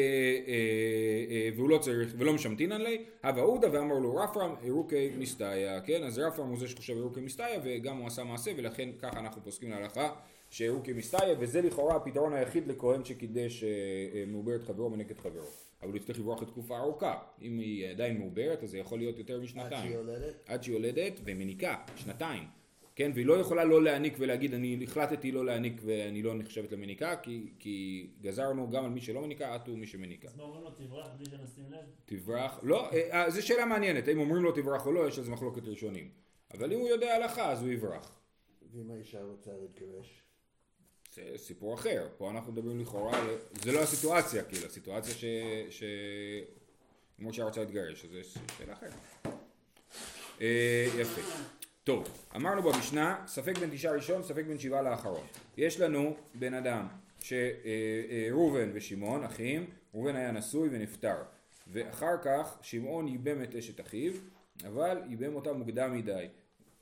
אה, 1.30 1.50
והוא 1.56 1.70
לא 1.70 1.78
צריך, 1.78 2.14
ולא 2.18 2.34
משמתינן 2.34 2.82
לי, 2.82 3.06
הווה 3.24 3.42
עודה 3.42 3.68
ואמר 3.72 4.00
לו 4.00 4.16
רפרם, 4.16 4.56
אירוקי 4.64 5.10
מסתיה, 5.18 5.82
כן? 5.82 6.04
אז 6.04 6.20
רפרם 6.20 6.48
הוא 6.48 6.60
זה 6.60 6.68
שחושב 6.68 6.94
אירוקי 6.94 7.22
מסתיה, 7.22 7.60
וגם 7.64 7.98
הוא 7.98 8.08
עשה 8.08 8.24
מעשה, 8.24 8.52
ולכן 8.58 8.90
ככה 9.00 9.20
אנחנו 9.20 9.44
פוסקים 9.44 9.72
להלכה, 9.72 10.10
שאירוקי 10.54 10.94
מסתיה, 10.94 11.36
וזה 11.40 11.62
לכאורה 11.62 11.96
הפתרון 11.96 12.34
היחיד 12.34 12.68
לכהן 12.68 13.06
שקידש 13.06 13.64
אה, 13.64 13.70
אה, 14.14 14.24
מעוברת 14.28 14.64
חברו 14.64 14.92
ונגד 14.92 15.18
חברו. 15.18 15.46
אבל 15.82 15.90
הוא 15.90 15.98
יצטרך 15.98 16.20
לברוח 16.20 16.42
לתקופה 16.42 16.78
ארוכה. 16.78 17.20
אם 17.42 17.60
היא 17.60 17.90
עדיין 17.90 18.18
מעוברת, 18.18 18.64
אז 18.64 18.70
זה 18.70 18.78
יכול 18.78 19.00
להיות 19.00 19.18
יותר 19.18 19.36
עד 19.36 19.42
משנתיים. 19.42 19.82
שהיא 19.82 19.96
יולדת? 19.96 20.36
עד 20.46 20.64
שהיא 20.64 20.76
יולדת 20.76 21.20
ומניקה, 21.26 21.76
שנתיים. 21.96 22.44
כן, 22.96 23.12
והיא 23.14 23.26
לא 23.26 23.34
יכולה 23.34 23.64
לא 23.64 23.84
להניק 23.84 24.14
ולהגיד 24.20 24.54
אני 24.54 24.80
החלטתי 24.84 25.32
לא 25.32 25.46
להניק 25.46 25.82
ואני 25.86 26.22
לא 26.22 26.36
נחשבת 26.36 26.72
למניקה 26.72 27.16
כי, 27.16 27.54
כי 27.60 28.08
גזרנו 28.22 28.70
גם 28.70 28.86
על 28.86 28.92
מי 28.92 29.02
שלא 29.02 29.22
מניקה 29.22 29.56
עטו 29.56 29.72
מי 29.78 29.88
שמניקה. 29.88 30.28
אז 30.28 30.36
מה 30.36 30.44
אומרים 30.44 30.64
לו 30.64 30.72
תברח 30.72 31.08
בלי 31.18 31.26
שנשים 31.26 31.72
לב? 31.72 31.86
תברח, 32.06 32.60
לא, 32.64 32.90
אה, 32.92 33.30
זו 33.30 33.48
שאלה 33.48 33.66
מעניינת, 33.66 34.08
האם 34.08 34.20
אומרים 34.20 34.44
לו 34.44 34.52
תברח 34.52 34.86
או 34.86 34.92
לא, 34.92 35.08
יש 35.08 35.18
על 35.18 35.24
זה 35.24 35.32
מחלוקת 35.32 35.68
ראשונים. 35.68 36.10
אבל 36.54 36.74
אם 36.74 36.80
הוא 36.80 36.90
יודע 36.90 37.16
הלכה 37.16 37.52
אז 37.52 37.62
הוא 37.62 37.70
יברח. 37.70 38.20
ואם 38.72 38.92
האישה 38.92 39.24
רוצה 39.24 39.52
להתגרש? 39.62 40.23
זה 41.16 41.22
סיפור 41.38 41.74
אחר, 41.74 42.08
פה 42.18 42.32
אנחנו 42.32 42.52
מדברים 42.52 42.80
לכאורה, 42.80 43.24
זה 43.64 43.72
לא 43.72 43.80
הסיטואציה, 43.80 44.44
כאילו, 44.44 44.66
הסיטואציה 44.66 45.14
ש... 45.14 45.26
ש... 45.70 45.84
אם 47.22 47.28
משה 47.28 47.44
רוצה 47.44 47.60
להתגרש, 47.60 48.06
אז 48.06 48.12
זה 48.12 48.40
שאלה 48.58 48.74
אחרת. 48.74 48.94
אה, 50.42 50.88
יפה. 50.98 51.22
טוב, 51.84 52.08
אמרנו 52.36 52.62
במשנה, 52.62 53.24
ספק 53.28 53.58
בין 53.58 53.70
תשעה 53.74 53.94
ראשון, 53.94 54.24
ספק 54.24 54.46
בין 54.48 54.60
שבעה 54.60 54.82
לאחרון. 54.82 55.26
יש 55.58 55.80
לנו 55.80 56.16
בן 56.36 56.54
אדם, 56.54 56.88
שראובן 57.20 58.72
ושמעון, 58.74 59.24
אחים, 59.24 59.66
ראובן 59.94 60.16
היה 60.16 60.32
נשוי 60.32 60.70
ונפטר. 60.72 61.18
ואחר 61.68 62.18
כך 62.24 62.58
שמעון 62.62 63.08
ייבם 63.08 63.44
את 63.44 63.56
אשת 63.56 63.82
אחיו, 63.82 64.14
אבל 64.68 65.02
ייבם 65.10 65.36
אותה 65.36 65.54
מוקדם 65.54 65.94
מדי. 65.94 66.28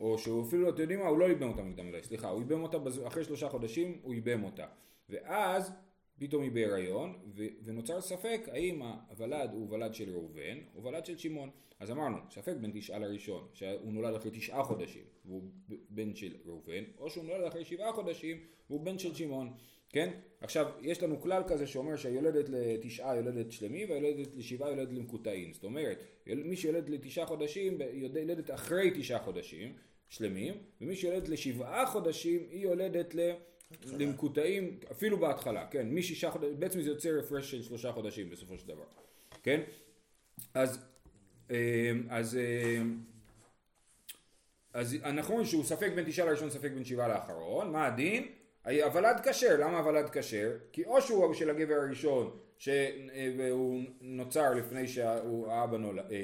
או 0.02 0.18
שהוא 0.18 0.44
אפילו, 0.48 0.70
אתם 0.70 0.82
יודעים 0.82 1.00
מה, 1.00 1.08
הוא 1.08 1.18
לא 1.18 1.26
ייבם 1.26 1.48
אותה 1.50 1.64
מוקדם 1.64 1.88
מדי, 1.88 1.98
סליחה, 2.04 2.30
הוא 2.30 2.40
ייבם 2.42 2.64
אותה, 2.64 2.78
בז- 2.80 3.08
אחרי 3.08 3.24
שלושה 3.24 3.50
חודשים 3.50 4.00
הוא 4.02 4.14
ייבם 4.14 4.44
אותה. 4.44 4.66
ואז 5.10 5.72
פתאום 6.20 6.44
היא 6.44 6.52
בהיריון, 6.52 7.14
ו- 7.36 7.46
ונוצר 7.64 8.02
ספק 8.02 8.42
האם 8.52 8.82
הוולד 9.10 9.50
הוא 9.54 9.68
ולד 9.74 9.94
של 9.94 10.10
ראובן 10.10 10.58
או 10.76 10.84
ולד 10.84 11.06
של 11.06 11.18
שמעון. 11.18 11.50
אז 11.80 11.92
אמרנו, 11.92 12.18
ספק 12.30 12.54
בין 12.62 12.72
תשעה 12.74 13.00
לראשון, 13.00 13.48
שהוא 13.54 13.94
נולד 13.94 14.16
אחרי 14.16 14.32
תשעה 14.32 14.64
חודשים 14.64 15.04
והוא 15.26 15.44
בן 15.90 16.16
של 16.16 16.34
ראובן, 16.46 16.84
או 16.98 17.10
שהוא 17.10 17.26
נולד 17.26 17.44
אחרי 17.44 17.66
שבעה 17.66 17.94
חודשים 17.94 18.38
והוא 18.70 18.82
בן 18.82 18.98
של 19.00 19.14
שמעון. 19.16 19.54
כן? 19.90 20.10
עכשיו, 20.42 20.66
יש 20.82 21.04
לנו 21.04 21.22
כלל 21.22 21.44
כזה 21.48 21.68
שאומר 21.68 21.96
שהיולדת 21.96 22.46
לתשעה 22.50 23.16
יולדת 23.16 23.52
שלמים 23.52 23.90
והיולדת 23.90 24.36
לשבעה 24.36 24.70
יולדת 24.70 24.94
למקוטעים. 24.94 25.54
זאת 25.54 25.64
אומרת, 25.64 26.04
מי 26.28 26.56
שיולדת 26.56 26.90
לתשעה 26.90 27.26
חודשים 27.26 27.78
יולדת 27.94 28.52
אחרי 28.52 28.92
תשעה 28.96 29.20
חודשים 29.20 29.74
שלמים, 30.12 30.54
ומי 30.82 30.96
שיולדת 30.96 31.30
לשבעה 31.30 31.86
חודשים 31.86 32.48
היא 32.52 32.64
יולדת 32.64 33.16
ל... 33.16 33.32
למקוטעים 33.98 34.80
אפילו 34.92 35.18
בהתחלה, 35.20 35.68
כן, 35.68 35.96
משישה 35.96 36.32
חודשים, 36.32 36.60
בעצם 36.60 36.82
זה 36.82 36.90
יוצר 36.90 37.20
הפרש 37.20 37.52
של 37.52 37.62
שלושה 37.62 37.92
חודשים 37.92 38.30
בסופו 38.30 38.58
של 38.58 38.68
דבר, 38.68 38.84
כן? 39.44 39.62
אז, 40.54 40.86
אה, 41.52 41.92
אז, 42.10 42.38
אה, 42.38 42.82
אז 44.74 44.96
אנחנו 45.04 45.34
רואים 45.34 45.48
שהוא 45.48 45.64
ספק 45.64 45.92
בין 45.96 46.06
תשעה 46.06 46.26
לראשון, 46.26 46.50
ספק 46.50 46.72
בין 46.72 46.84
שבעה 46.84 47.08
לאחרון, 47.08 47.72
מה 47.72 47.86
הדין? 47.86 48.28
הוולד 48.84 49.22
כשר, 49.24 49.58
למה 49.60 49.78
הוולד 49.78 50.10
כשר? 50.10 50.52
כי 50.72 50.86
או 50.86 51.02
שהוא 51.02 51.34
של 51.34 51.50
הגבר 51.50 51.76
הראשון 51.76 52.38
שהוא 52.58 53.84
נוצר 54.02 54.54
לפני 54.54 54.88
שהאבא 54.88 55.78
נולד, 55.78 56.06
אה, 56.12 56.16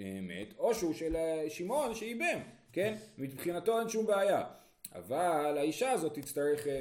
אה, 0.00 0.20
מת, 0.22 0.54
או 0.58 0.74
שהוא 0.74 0.94
של 0.94 1.16
שמעון 1.48 1.94
שאיבם, 1.94 2.40
כן? 2.72 2.94
מבחינתו 3.18 3.80
אין 3.80 3.88
שום 3.88 4.06
בעיה. 4.06 4.44
אבל 4.94 5.58
האישה 5.58 5.90
הזאת 5.90 6.14
תצטרך 6.14 6.66
אה, 6.66 6.72
אה, 6.72 6.78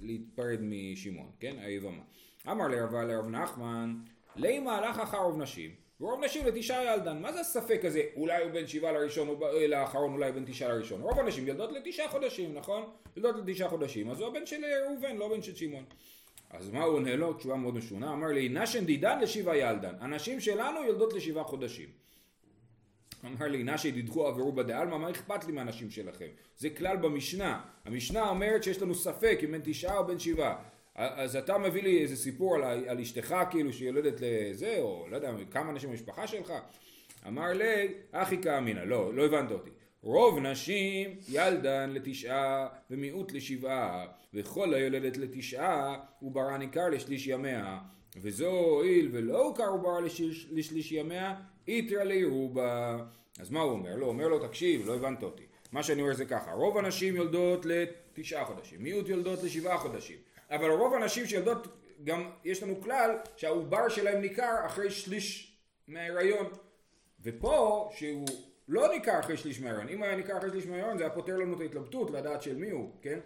להתפרד 0.00 0.58
משמעון, 0.62 1.30
כן? 1.40 1.56
היבמה. 1.58 2.02
אמר 2.50 2.68
לרבה 2.68 3.04
לרב 3.04 3.28
נחמן, 3.28 3.94
לימה 4.36 4.76
הלך 4.76 4.98
אחר 4.98 5.18
רוב 5.18 5.42
נשים, 5.42 5.70
ורוב 6.00 6.24
נשים 6.24 6.46
לתשעה 6.46 6.84
ילדן. 6.84 7.22
מה 7.22 7.32
זה 7.32 7.40
הספק 7.40 7.84
הזה? 7.84 8.02
אולי 8.16 8.42
הוא 8.42 8.52
בן 8.52 8.66
שבעה 8.66 8.92
לראשון, 8.92 9.28
או 9.28 9.46
אה, 9.46 9.66
לאחרון 9.66 10.12
אולי 10.12 10.32
בן 10.32 10.44
תשעה 10.44 10.68
לראשון. 10.68 11.00
רוב 11.00 11.18
הנשים 11.18 11.48
ילדות 11.48 11.72
לתשעה 11.72 12.08
חודשים, 12.08 12.54
נכון? 12.54 12.82
ילדות 13.16 13.36
לתשעה 13.36 13.68
חודשים, 13.68 14.10
אז 14.10 14.20
הוא 14.20 14.28
הבן 14.28 14.46
של 14.46 14.56
ראובן, 14.86 15.16
לא 15.16 15.28
בן 15.28 15.42
של 15.42 15.54
שמעון. 15.54 15.84
אז 16.50 16.70
מה 16.70 16.84
הוא 16.84 16.94
עונה 16.94 17.16
לו? 17.16 17.32
תשובה 17.32 17.56
מאוד 17.56 17.74
משונה. 17.74 18.12
אמר 18.12 18.26
לי, 18.26 18.48
נשן 18.48 18.84
דידן 18.84 19.20
לשבעה 19.20 19.56
ילדן. 19.56 19.94
הנשים 20.00 20.40
שלנו 20.40 20.84
יולדות 20.84 21.12
לשבעה 21.12 21.44
חודשים. 21.44 22.03
אמר 23.26 23.48
לי, 23.48 23.62
נשי 23.62 23.90
דידחו 23.90 24.26
עברו 24.26 24.52
בדעלמא, 24.52 24.96
מה 24.96 25.10
אכפת 25.10 25.44
לי 25.44 25.52
מהנשים 25.52 25.90
שלכם? 25.90 26.26
זה 26.56 26.70
כלל 26.70 26.96
במשנה. 26.96 27.60
המשנה 27.84 28.28
אומרת 28.28 28.62
שיש 28.62 28.82
לנו 28.82 28.94
ספק 28.94 29.40
אם 29.44 29.50
בין 29.50 29.60
תשעה 29.64 29.98
או 29.98 30.06
בין 30.06 30.18
שבעה. 30.18 30.56
אז 30.94 31.36
אתה 31.36 31.58
מביא 31.58 31.82
לי 31.82 32.02
איזה 32.02 32.16
סיפור 32.16 32.56
על, 32.56 32.88
על 32.88 33.00
אשתך 33.00 33.34
כאילו 33.50 33.72
שיולדת 33.72 34.20
לזה, 34.20 34.76
או 34.78 35.06
לא 35.10 35.16
יודע, 35.16 35.32
כמה 35.50 35.70
אנשים 35.70 35.90
במשפחה 35.90 36.26
שלך? 36.26 36.52
אמר 37.26 37.52
לי, 37.52 37.88
אחי 38.12 38.42
כאמינא, 38.42 38.80
לא, 38.80 39.14
לא 39.14 39.24
הבנת 39.24 39.50
אותי. 39.50 39.70
רוב 40.02 40.38
נשים 40.38 41.16
ילדן 41.28 41.90
לתשעה 41.90 42.68
ומיעוט 42.90 43.32
לשבעה, 43.32 44.06
וכל 44.34 44.74
היולדת 44.74 45.16
לתשעה 45.16 45.96
וברא 46.22 46.56
ניכר 46.56 46.88
לשליש 46.88 47.26
ימיה. 47.26 47.78
וזו 48.16 48.46
הואיל 48.46 49.08
ולא 49.12 49.46
הוכר 49.46 49.74
וברא 49.74 50.00
לשליש 50.50 50.92
ימיה, 50.92 51.34
איתרא 51.68 52.02
לירובה. 52.02 52.98
אז 53.40 53.50
מה 53.50 53.60
הוא 53.60 53.72
אומר? 53.72 53.96
לא, 53.96 54.06
אומר 54.06 54.28
לו, 54.28 54.46
תקשיב, 54.46 54.86
לא 54.86 54.94
הבנת 54.94 55.22
אותי. 55.22 55.44
מה 55.72 55.82
שאני 55.82 56.02
אומר 56.02 56.14
זה 56.14 56.24
ככה, 56.24 56.52
רוב 56.52 56.78
הנשים 56.78 57.16
יולדות 57.16 57.66
לתשעה 57.66 58.44
חודשים, 58.44 58.82
מיעוט 58.82 59.08
יולדות 59.08 59.42
לשבעה 59.42 59.78
חודשים. 59.78 60.16
אבל 60.50 60.70
רוב 60.70 60.94
הנשים 60.94 61.26
שיולדות, 61.26 61.66
גם 62.04 62.30
יש 62.44 62.62
לנו 62.62 62.80
כלל 62.80 63.10
שהעובר 63.36 63.88
שלהם 63.88 64.20
ניכר 64.20 64.54
אחרי 64.66 64.90
שליש 64.90 65.56
מההיריון. 65.88 66.46
ופה, 67.22 67.90
שהוא 67.94 68.26
לא 68.68 68.88
ניכר 68.94 69.20
אחרי 69.20 69.36
שליש 69.36 69.60
מההיריון, 69.60 69.88
אם 69.88 70.02
היה 70.02 70.16
ניכר 70.16 70.38
אחרי 70.38 70.50
שליש 70.50 70.66
מההיריון 70.66 70.98
זה 70.98 71.04
היה 71.04 71.12
פותר 71.12 71.36
לנו 71.36 71.56
את 71.56 71.60
ההתלבטות 71.60 72.10
לדעת 72.10 72.42
של 72.42 72.56
מי 72.56 72.70
הוא, 72.70 72.90
כן? 73.02 73.18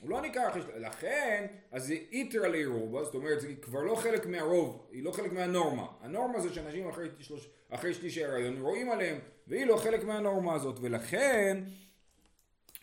הוא 0.00 0.10
לא 0.10 0.20
ניכר 0.20 0.48
אחרי 0.48 0.62
שליש, 0.62 0.74
לכן, 0.76 1.46
אז 1.70 1.86
זה 1.86 1.94
איתרא 2.12 2.46
לירובה, 2.46 3.04
זאת 3.04 3.14
אומרת, 3.14 3.40
זה 3.40 3.54
כבר 3.62 3.82
לא 3.82 3.94
חלק 3.94 4.26
מהרוב, 4.26 4.86
היא 4.90 5.04
לא 5.04 5.10
חלק 5.10 5.32
מהנורמה. 5.32 5.86
הנורמה 6.00 6.40
זה 6.40 6.54
שאנשים 6.54 6.88
אחרי, 6.88 7.08
שלוש, 7.20 7.48
אחרי 7.70 7.94
שליש 7.94 8.18
ההיריון 8.18 8.60
רואים 8.60 8.90
עליהם, 8.90 9.18
והיא 9.46 9.66
לא 9.66 9.76
חלק 9.76 10.04
מהנורמה 10.04 10.54
הזאת, 10.54 10.78
ולכן 10.80 11.58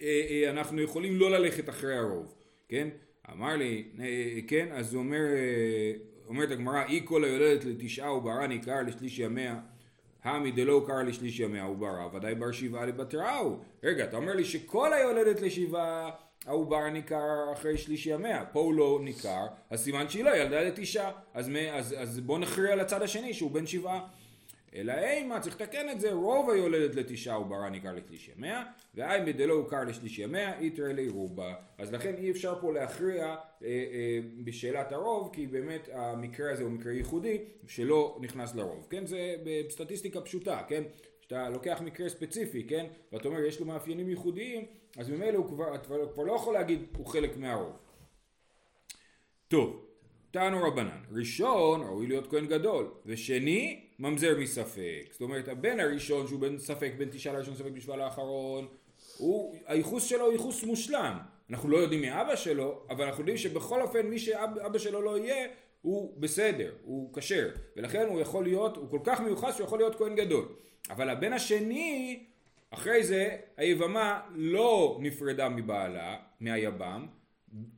אה, 0.01 0.22
אה, 0.30 0.50
אנחנו 0.50 0.82
יכולים 0.82 1.15
לא 1.15 1.32
ללכת 1.32 1.70
אחרי 1.70 1.98
הרוב, 1.98 2.36
כן? 2.70 2.88
אמר 3.32 3.56
לי, 3.56 3.84
אה, 4.00 4.39
כן, 4.48 4.68
אז 4.72 4.94
הוא 4.94 5.04
אומר, 5.04 5.24
אומרת 6.27 6.51
הגמרא, 6.51 6.84
אי 6.88 7.01
כל 7.06 7.24
היולדת 7.24 7.65
לתשעה 7.65 8.13
וברא 8.13 8.48
ניכר 8.48 8.82
לשליש 8.88 9.20
ימיה, 9.20 9.60
המי 10.24 10.51
דלא 10.51 10.84
קרא 10.88 11.04
לשליש 11.04 11.39
ימיה 11.39 11.65
וברא, 11.65 12.10
ודאי 12.13 12.36
בר 12.36 12.51
שבעה 12.51 12.86
לבתראו. 12.86 13.60
רגע, 13.84 14.04
אתה 14.04 14.18
אומר 14.18 14.34
לי 14.34 14.46
שכל 14.46 14.94
היולדת 14.94 15.42
לשבעה 15.42 16.10
העובר 16.46 16.89
ניכר 16.89 17.54
אחרי 17.54 17.77
שליש 17.77 18.06
ימיה, 18.06 18.46
פה 18.46 18.60
הוא 18.60 18.74
לא 18.74 19.00
ניכר, 19.04 19.46
אז 19.70 19.84
סימן 19.84 20.10
שהיא 20.10 20.24
לא 20.24 20.38
ילדה 20.38 20.62
לתשעה, 20.62 21.12
אז, 21.34 21.51
אז, 21.72 21.96
אז 21.98 22.20
בוא 22.20 22.39
נכריע 22.39 22.75
לצד 22.75 23.01
השני 23.01 23.34
שהוא 23.34 23.51
בן 23.51 23.68
שבעה. 23.68 24.08
אלא 24.75 24.93
אימה, 24.93 25.39
צריך 25.39 25.62
לתקן 25.62 25.89
את 25.89 26.00
זה, 26.01 26.13
רוב 26.13 26.50
היולדת 26.50 26.95
לתשעה 26.95 27.36
עוברה 27.36 27.69
ניכר 27.69 27.95
לשליש 27.95 28.29
ימיה, 28.36 28.63
והאי 28.95 29.34
דלא 29.34 29.53
הוכר 29.53 29.84
לשליש 29.84 30.19
ימיה, 30.19 30.60
איתרא 30.60 30.88
רובה. 31.07 31.53
אז 31.77 31.93
לכן 31.93 32.15
אי 32.17 32.31
אפשר 32.31 32.62
פה 32.62 32.74
להכריע 32.74 33.25
אה, 33.25 33.36
אה, 33.63 34.19
בשאלת 34.43 34.91
הרוב, 34.91 35.29
כי 35.34 35.48
באמת 35.48 35.89
המקרה 35.93 36.51
הזה 36.51 36.63
הוא 36.63 36.72
מקרה 36.72 36.93
ייחודי, 36.93 37.38
שלא 37.67 38.17
נכנס 38.22 38.55
לרוב. 38.55 38.88
כן, 38.89 39.05
זה 39.05 39.36
בסטטיסטיקה 39.43 40.22
פשוטה, 40.22 40.62
כן? 40.67 40.84
כשאתה 41.19 41.50
לוקח 41.50 41.81
מקרה 41.86 42.10
ספציפי, 42.10 42.63
כן? 42.63 42.86
ואתה 43.12 43.27
אומר 43.27 43.45
יש 43.45 43.60
לו 43.60 43.65
מאפיינים 43.65 44.10
ייחודיים, 44.10 44.65
אז 44.98 45.10
ממילא 45.10 45.38
הוא 45.38 45.48
כבר, 45.48 45.75
אתה 45.75 45.88
כבר 46.13 46.24
לא 46.24 46.34
יכול 46.34 46.53
להגיד 46.53 46.79
הוא 46.98 47.05
חלק 47.05 47.38
מהרוב. 47.38 47.74
טוב, 49.48 49.86
תענו 50.31 50.63
רבנן, 50.63 51.01
ראשון 51.12 51.81
ראוי 51.81 52.07
להיות 52.07 52.27
כהן 52.27 52.45
גדול, 52.45 52.91
ושני 53.05 53.85
ממזר 54.00 54.38
מספק. 54.40 55.08
זאת 55.12 55.22
אומרת 55.22 55.48
הבן 55.48 55.80
הראשון 55.80 56.28
שהוא 56.28 56.40
בן 56.40 56.58
ספק 56.58 56.92
בין 56.98 57.10
תשעה 57.10 57.34
לראשון 57.34 57.56
ספק 57.56 57.72
בשבוע 57.72 57.98
לאחרון, 57.98 58.68
הוא, 59.18 59.56
הייחוס 59.66 60.04
שלו 60.04 60.25
הוא 60.25 60.34
ייחוס 60.34 60.64
מושלם. 60.64 61.18
אנחנו 61.50 61.70
לא 61.70 61.78
יודעים 61.78 62.02
מי 62.02 62.22
אבא 62.22 62.36
שלו, 62.36 62.86
אבל 62.90 63.06
אנחנו 63.06 63.22
יודעים 63.22 63.38
שבכל 63.38 63.82
אופן 63.82 64.08
מי 64.08 64.20
שאבא 64.20 64.80
שלו 64.80 65.02
לא 65.02 65.18
יהיה 65.18 65.48
הוא 65.82 66.14
בסדר, 66.18 66.72
הוא 66.84 67.14
כשר, 67.14 67.50
ולכן 67.78 68.06
הוא 68.08 68.22
יכול 68.22 68.44
להיות, 68.44 68.78
הוא 68.78 68.90
כל 68.90 69.00
כך 69.04 69.20
מיוחס 69.20 69.56
שהוא 69.56 69.66
יכול 69.66 69.80
להיות 69.80 69.96
כהן 69.96 70.16
גדול. 70.16 70.46
אבל 70.90 71.10
הבן 71.10 71.34
השני, 71.34 72.24
אחרי 72.72 73.04
זה 73.04 73.38
היבמה 73.58 74.22
לא 74.36 74.98
נפרדה 75.02 75.50
מבעלה, 75.50 76.18
מהיבם, 76.40 77.08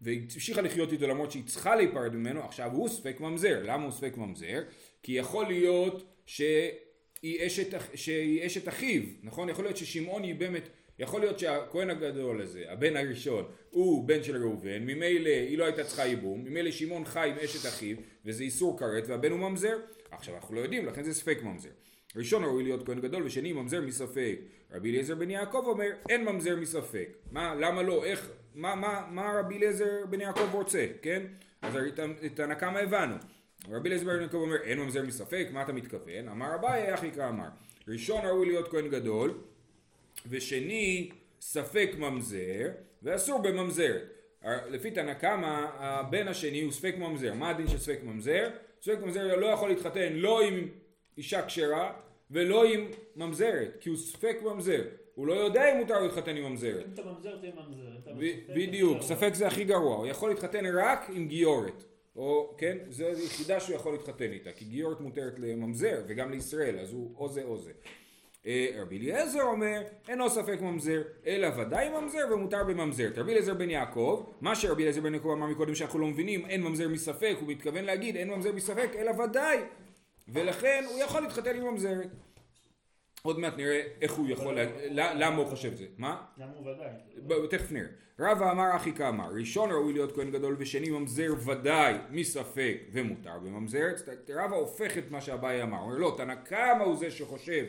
והמשיכה 0.02 0.62
לחיות 0.62 0.92
איתו 0.92 1.08
למרות 1.08 1.32
שהיא 1.32 1.44
צריכה 1.46 1.76
להיפרד 1.76 2.16
ממנו, 2.16 2.44
עכשיו 2.44 2.72
הוא 2.72 2.90
ספק 2.90 3.20
ממזר. 3.20 3.62
למה 3.64 3.84
הוא 3.84 3.92
ספק 3.92 4.18
ממזר? 4.18 4.62
כי 5.04 5.12
יכול 5.12 5.46
להיות 5.46 6.06
שהיא 6.26 7.48
אשת, 7.48 7.74
שהיא 7.96 8.46
אשת 8.46 8.68
אחיו, 8.68 9.02
נכון? 9.24 9.50
יכול 9.50 9.66
להיות 9.66 9.78
ששמעון 9.78 10.24
היא 10.24 10.36
באמת, 10.36 10.70
יכול 11.00 11.22
להיות 11.22 11.40
שהכהן 11.40 11.90
הגדול 11.90 12.42
הזה, 12.42 12.64
הבן 12.68 12.98
הראשון, 12.98 13.46
הוא 13.70 14.08
בן 14.08 14.24
של 14.24 14.44
ראובן, 14.44 14.80
ממילא 14.80 15.30
היא 15.30 15.58
לא 15.58 15.66
הייתה 15.66 15.84
צריכה 15.84 16.06
ייבום, 16.06 16.44
ממילא 16.44 16.72
שמעון 16.72 17.06
חי 17.06 17.30
עם 17.30 17.36
אשת 17.46 17.66
אחיו, 17.66 17.98
וזה 18.26 18.44
איסור 18.44 18.80
כרת, 18.80 19.04
והבן 19.08 19.32
הוא 19.32 19.40
ממזר. 19.40 19.78
עכשיו 20.12 20.36
אנחנו 20.36 20.56
לא 20.56 20.60
יודעים, 20.60 20.86
לכן 20.86 21.04
זה 21.04 21.14
ספק 21.14 21.40
ממזר. 21.44 21.70
ראשון 22.16 22.44
ראוי 22.44 22.64
להיות 22.64 22.86
כהן 22.86 23.02
גדול 23.02 23.24
ושני 23.24 23.54
ממזר 23.54 23.82
מספק. 23.82 24.40
רבי 24.72 24.90
אליעזר 24.90 25.16
בן 25.16 25.30
יעקב 25.30 25.64
אומר 25.66 25.90
אין 26.10 26.26
ממזר 26.26 26.56
מספק. 26.56 27.18
מה, 27.32 27.56
למה 27.56 27.82
לא, 27.82 28.06
איך, 28.06 28.32
מה, 28.58 28.76
מה, 28.76 29.08
מה 29.12 29.40
רבי 29.40 29.58
אליעזר 29.58 30.06
בן 30.10 30.22
יעקב 30.22 30.54
רוצה, 30.54 30.86
כן? 31.02 31.24
אז 31.62 31.78
את 32.26 32.40
הנקמה 32.40 32.80
הבנו. 32.80 33.16
רבי 33.70 33.90
אליעזר 33.90 34.06
בן 34.06 34.22
יעקב 34.22 34.38
אומר 34.38 34.56
אין 34.64 34.80
ממזר 34.80 35.04
מספק, 35.04 35.48
מה 35.52 35.62
אתה 35.62 35.74
מתכוון? 35.74 36.28
אמר 36.28 36.56
אביי 36.56 36.84
איך 36.84 37.04
יקרא 37.04 37.30
אמר. 37.30 37.48
ראשון 37.88 38.26
ראוי 38.26 38.46
להיות 38.46 38.68
כהן 38.72 38.88
גדול 38.88 39.38
ושני 40.30 41.10
ספק 41.42 41.90
ממזר 41.98 42.70
ואסור 43.04 43.42
בממזרת. 43.42 44.02
לפי 44.46 44.92
תנא 44.92 45.14
קמא 45.14 45.66
הבן 45.78 46.28
השני 46.28 46.62
הוא 46.62 46.72
ספק 46.72 46.96
ממזר. 46.98 47.34
מה 47.34 47.50
הדין 47.50 47.68
של 47.68 47.78
ספק 47.78 48.00
ממזר? 48.04 48.50
ספק 48.82 48.98
ממזר 49.02 49.36
לא 49.36 49.46
יכול 49.46 49.70
להתחתן 49.70 50.14
לא 50.14 50.42
עם 50.42 50.68
אישה 51.18 51.46
כשרה 51.46 51.94
ולא 52.32 52.66
עם 52.66 52.88
ממזרת, 53.16 53.78
כי 53.80 53.90
הוא 53.90 53.98
ספק 53.98 54.38
ממזר. 54.44 54.82
הוא 55.18 55.28
לא 55.28 55.34
יודע 55.34 55.72
אם 55.72 55.78
מותר 55.78 56.00
להתחתן 56.00 56.36
עם 56.36 56.44
ממזרת. 56.44 56.86
אם 56.86 56.94
אתה 56.94 57.02
ממזר 57.04 57.38
תהיה 57.38 57.52
ממזר. 57.56 58.14
בדיוק, 58.56 59.02
ספק 59.02 59.34
זה 59.34 59.48
הכי 59.48 59.64
גרוע. 59.64 59.96
הוא 59.96 60.08
יכול 60.08 60.30
להתחתן 60.30 60.66
רק 60.66 61.10
עם 61.14 61.28
גיורת. 61.28 61.84
או, 62.16 62.56
כן, 62.58 62.78
זו 62.90 63.06
היחידה 63.06 63.60
שהוא 63.60 63.76
יכול 63.76 63.92
להתחתן 63.92 64.32
איתה, 64.32 64.52
כי 64.52 64.66
גיורת 64.66 65.02
מותרת 65.02 65.40
לממזר 65.40 66.02
וגם 66.08 66.32
לישראל, 66.32 66.80
אז 66.80 66.94
הוא 66.94 67.12
או 67.18 67.30
זה 67.30 67.44
או 67.44 67.58
זה. 67.58 67.72
אה, 68.46 68.68
רבי 68.82 68.98
אליעזר 68.98 69.42
אומר, 69.42 69.82
אינו 70.10 70.30
ספק 70.30 70.62
ממזר, 70.62 71.02
אלא 71.28 71.48
ודאי 71.58 71.90
ממזר 71.90 72.26
ומותר 72.34 72.64
בממזר. 72.64 73.10
רבי 73.16 73.32
אליעזר 73.32 73.54
בן 73.54 73.70
יעקב, 73.70 74.26
מה 74.42 74.56
שרבי 74.56 74.84
אליעזר 74.84 75.02
בן 75.02 75.14
יעקב 75.14 75.30
אמר 75.30 75.48
מקודם 75.48 75.76
שאנחנו 75.76 76.00
לא 76.00 76.08
מבינים, 76.08 76.46
אין 76.46 76.64
ממזר 76.64 76.88
מספק, 76.88 77.36
הוא 77.40 77.50
מתכוון 77.50 77.86
להגיד 77.86 78.16
אין 78.16 78.30
ממזר 78.30 78.52
מספק, 78.52 78.90
אלא 78.96 79.12
ודאי. 79.12 79.58
ולכן 80.28 80.84
הוא 80.90 81.00
יכול 81.00 81.22
להתחתן 81.22 81.56
עם 81.56 81.64
ממזרת. 81.64 82.10
עוד 83.28 83.40
מעט 83.40 83.58
נראה 83.58 83.82
איך 84.02 84.12
הוא 84.12 84.30
יכול, 84.30 84.58
לה, 84.90 85.14
למה 85.14 85.36
הוא 85.38 85.46
חושב 85.46 85.76
זה. 85.76 85.86
מה? 85.98 86.22
למה 86.38 86.52
הוא 86.58 86.68
ודאי? 86.72 87.48
תכף 87.50 87.72
נראה. 87.72 87.88
רבא 88.20 88.52
אמר 88.52 88.76
אחי 88.76 88.94
כמה, 88.94 89.28
ראשון 89.28 89.72
ראוי 89.72 89.94
להיות 89.94 90.16
כהן 90.16 90.32
גדול 90.32 90.56
ושני 90.60 90.90
ממזר 90.90 91.34
ודאי 91.46 91.94
מספק 92.10 92.78
ומותר 92.92 93.40
בממזרת. 93.44 93.98
זאת- 93.98 94.10
רבא 94.36 94.56
הופך 94.56 94.98
את 94.98 95.12
מה 95.12 95.22
שאביי 95.22 95.64
אמר, 95.64 95.78
הוא 95.78 95.86
אומר 95.86 95.98
לא, 95.98 96.14
תנא 96.18 96.36
קמא 96.36 96.84
הוא 96.84 96.96
זה 96.96 97.12
שחושב 97.12 97.66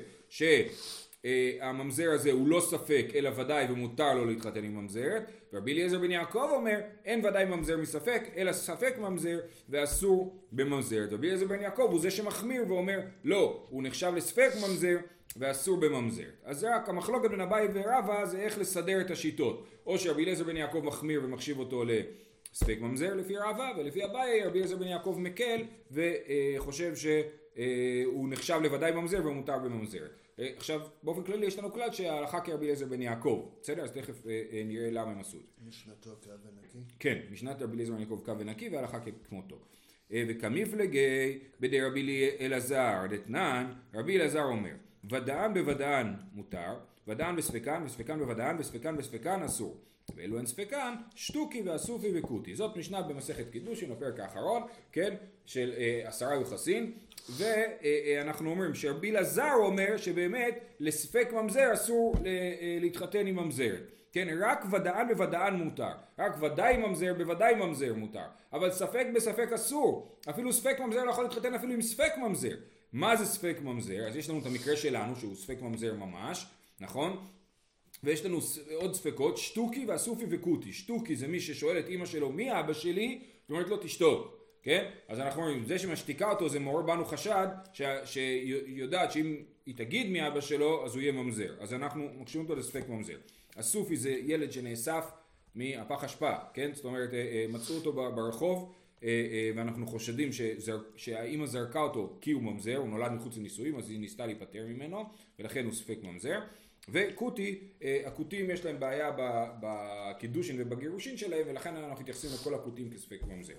שהממזר 1.25 2.11
הזה 2.11 2.33
הוא 2.33 2.49
לא 2.49 2.61
ספק 2.61 3.07
אלא 3.15 3.31
ודאי 3.37 3.67
ומותר 3.73 4.15
לו 4.15 4.25
להתחתן 4.25 4.65
עם 4.65 4.77
ממזרת 4.77 5.23
ורבי 5.53 5.73
אליעזר 5.73 5.99
בן 5.99 6.11
יעקב 6.11 6.49
אומר 6.53 6.81
אין 7.05 7.25
ודאי 7.27 7.45
ממזר 7.45 7.77
מספק 7.77 8.23
אלא 8.37 8.53
ספק 8.53 8.95
ממזר 8.99 9.39
ואסור 9.69 10.37
בממזרת 10.53 11.13
רבי 11.13 11.27
אליעזר 11.27 11.47
בן 11.47 11.61
יעקב 11.61 11.89
הוא 11.91 12.01
זה 12.01 12.11
שמחמיר 12.11 12.65
ואומר 12.69 13.01
לא 13.25 13.67
הוא 13.71 13.83
נחשב 13.83 14.13
לספק 14.17 14.51
ממזר 14.69 14.97
ואסור 15.39 15.81
בממזרת. 15.81 16.43
אז 16.45 16.59
זה 16.59 16.77
רק 16.77 16.89
המחלוקת 16.89 17.31
בין 17.31 17.41
אביי 17.41 17.69
ורבא 17.75 18.25
זה 18.25 18.41
איך 18.41 18.59
לסדר 18.59 19.01
את 19.01 19.11
השיטות. 19.11 19.67
או 19.87 19.99
שרבי 19.99 20.23
אליעזר 20.23 20.45
בן 20.45 20.57
יעקב 20.57 20.81
מחמיר 20.85 21.21
ומחשיב 21.25 21.59
אותו 21.59 21.85
לספק 21.85 22.79
ממזר 22.81 23.15
לפי 23.15 23.37
רבא, 23.37 23.73
ולפי 23.79 24.05
אביי 24.05 24.45
רבי 24.45 24.59
אליעזר 24.59 24.77
בן 24.77 24.87
יעקב 24.87 25.17
מקל 25.19 25.63
וחושב 25.91 26.93
שהוא 26.97 28.29
נחשב 28.29 28.61
לוודאי 28.63 28.93
ממזר 28.93 29.27
ומותר 29.27 29.59
בממזרת. 29.59 30.11
אה, 30.39 30.49
עכשיו 30.57 30.81
באופן 31.03 31.23
כללי 31.23 31.47
יש 31.47 31.59
לנו 31.59 31.73
כלל 31.73 31.93
שההלכה 31.93 32.41
כרבי 32.41 32.65
אליעזר 32.65 32.87
בן 32.87 33.03
יעקב. 33.03 33.49
בסדר? 33.61 33.83
אז 33.83 33.91
תכף 33.91 34.27
אה, 34.27 34.43
אה, 34.53 34.63
נראה 34.65 34.91
למה 34.91 35.11
הם 35.11 35.21
עשו 35.21 35.37
את 35.37 35.43
זה. 35.43 35.69
משנתו 35.69 36.11
קו 36.25 36.31
ונקי. 36.31 36.79
כן, 36.99 37.19
משנת 37.31 37.63
רבי 37.63 37.75
אליעזר 37.75 37.93
בן 37.93 38.01
יעקב 38.01 38.21
קו 38.25 38.39
ונקי 38.39 38.69
והלכה 38.69 38.99
כמותו. 39.29 39.59
אה, 40.13 40.25
וכמפלגי 40.29 41.39
בדי 41.61 41.81
רבי 41.81 42.31
אלעזר 42.41 43.07
דתנן, 43.11 43.73
רבי 43.95 44.17
אלעזר 44.17 44.45
אומר, 44.45 44.75
ודאן 45.11 45.55
בוודאן 45.55 46.15
מותר, 46.35 46.75
ודאן 47.09 47.37
בספקן, 47.37 47.83
וספקן 47.87 48.19
בוודאן, 48.19 48.57
וספקן 48.59 48.97
בספקן 48.97 49.43
אסור. 49.43 49.77
ואלו 50.17 50.39
הן 50.39 50.47
ספקן, 50.47 50.95
שטוקי 51.15 51.63
ואסופי 51.63 52.09
וכותי. 52.19 52.55
זאת 52.55 52.77
משנה 52.77 53.03
במסכת 53.03 53.51
קידושין, 53.53 53.91
בפרק 53.91 54.21
האחרון, 54.21 54.63
כן, 54.93 55.15
של 55.47 55.73
אה, 55.77 56.03
עשרה 56.05 56.35
יוחסין, 56.35 56.93
ואנחנו 57.37 58.51
אומרים 58.51 58.75
שרבי 58.75 59.11
אלעזר 59.11 59.53
אומר 59.57 59.97
שבאמת 59.97 60.59
לספק 60.81 61.29
ממזר 61.33 61.75
אסור 61.75 62.15
ל- 62.23 62.27
אה, 62.27 62.79
להתחתן 62.81 63.27
עם 63.27 63.37
ממזרת. 63.37 63.83
כן, 64.13 64.29
רק 64.41 64.65
ודאן 64.73 65.09
בוודאן 65.09 65.55
מותר, 65.55 65.93
רק 66.19 66.33
ודאי 66.43 66.77
ממזר 66.77 67.15
בוודאי 67.15 67.55
ממזר 67.55 67.95
מותר, 67.95 68.25
אבל 68.53 68.71
ספק 68.71 69.07
בספק 69.15 69.53
אסור, 69.55 70.17
אפילו 70.31 70.53
ספק 70.53 70.81
ממזר 70.81 71.05
לא 71.05 71.11
יכול 71.11 71.25
להתחתן 71.25 71.55
אפילו 71.55 71.73
עם 71.73 71.83
ספק 71.83 72.13
ממזר. 72.19 72.55
מה 72.93 73.17
זה 73.17 73.27
ספק 73.27 73.57
ממזר? 73.63 74.07
אז 74.09 74.17
יש 74.17 74.31
לנו 74.31 74.39
את 74.39 74.47
המקרה 74.47 74.77
שלנו 74.77 75.17
שהוא 75.17 75.35
ספק 75.35 75.57
ממזר 75.63 75.95
ממש, 75.95 76.47
נכון? 76.81 77.27
ויש 78.05 78.25
לנו 78.25 78.39
עוד 78.75 78.95
ספקות, 78.95 79.39
שטוקי 79.39 79.85
ואסופי 79.89 80.25
וכותי. 80.31 80.73
שטוקי 80.73 81.17
זה 81.17 81.29
מי 81.29 81.41
ששואל 81.41 81.79
את 81.79 81.89
אימא 81.89 82.07
שלו 82.07 82.33
מי 82.33 82.61
אבא 82.61 82.73
שלי, 82.73 83.21
ואומרת 83.49 83.69
לו 83.69 83.77
תשתוק, 83.77 84.39
כן? 84.63 84.91
אז 85.09 85.21
אנחנו 85.21 85.43
אומרים, 85.43 85.65
זה 85.65 85.79
שמשתיקה 85.79 86.31
אותו 86.31 86.49
זה 86.49 86.59
מעורר 86.59 86.83
בנו 86.83 87.05
חשד, 87.05 87.47
ש- 87.73 87.83
שיודעת 88.05 89.13
שאם 89.13 89.37
היא 89.67 89.75
תגיד 89.77 90.07
מי 90.07 90.27
אבא 90.27 90.41
שלו, 90.41 90.85
אז 90.85 90.95
הוא 90.95 91.03
יהיה 91.03 91.13
ממזר. 91.13 91.55
אז 91.61 91.75
אנחנו 91.75 92.09
מקשיבים 92.19 92.49
אותו 92.49 92.61
לספק 92.61 92.89
ממזר. 92.89 93.17
הסופי 93.57 93.97
זה 93.97 94.11
ילד 94.11 94.53
שנאסף 94.53 95.05
מהפח 95.55 96.05
אשפה, 96.05 96.33
כן? 96.55 96.71
זאת 96.75 96.85
אומרת, 96.85 97.15
אה, 97.15 97.19
אה, 97.19 97.47
מצאו 97.49 97.75
אותו 97.75 97.93
ברחוב, 97.93 98.73
ואנחנו 99.57 99.87
חושדים 99.87 100.33
שזר, 100.33 100.79
שהאימא 100.97 101.47
זרקה 101.47 101.81
אותו 101.81 102.19
כי 102.21 102.31
הוא 102.31 102.43
ממזר, 102.43 102.77
הוא 102.77 102.89
נולד 102.89 103.13
מחוץ 103.13 103.37
לנישואים, 103.37 103.79
אז 103.79 103.91
היא 103.91 104.01
ניסתה 104.01 104.27
להיפטר 104.27 104.67
ממנו, 104.67 105.05
ולכן 105.39 105.65
הוא 105.65 105.73
ספק 105.73 105.99
ממזר. 106.03 106.41
וכותי, 106.89 107.59
אה, 107.83 108.03
הכותים 108.07 108.51
יש 108.51 108.65
להם 108.65 108.81
בעיה 108.81 109.11
בקידושין 109.61 110.57
ובגירושין 110.59 111.17
שלהם, 111.17 111.43
ולכן 111.47 111.77
אנחנו 111.77 112.03
מתייחסים 112.03 112.31
לכל 112.35 112.55
הכותים 112.55 112.91
כספק 112.91 113.21
ממזר. 113.29 113.55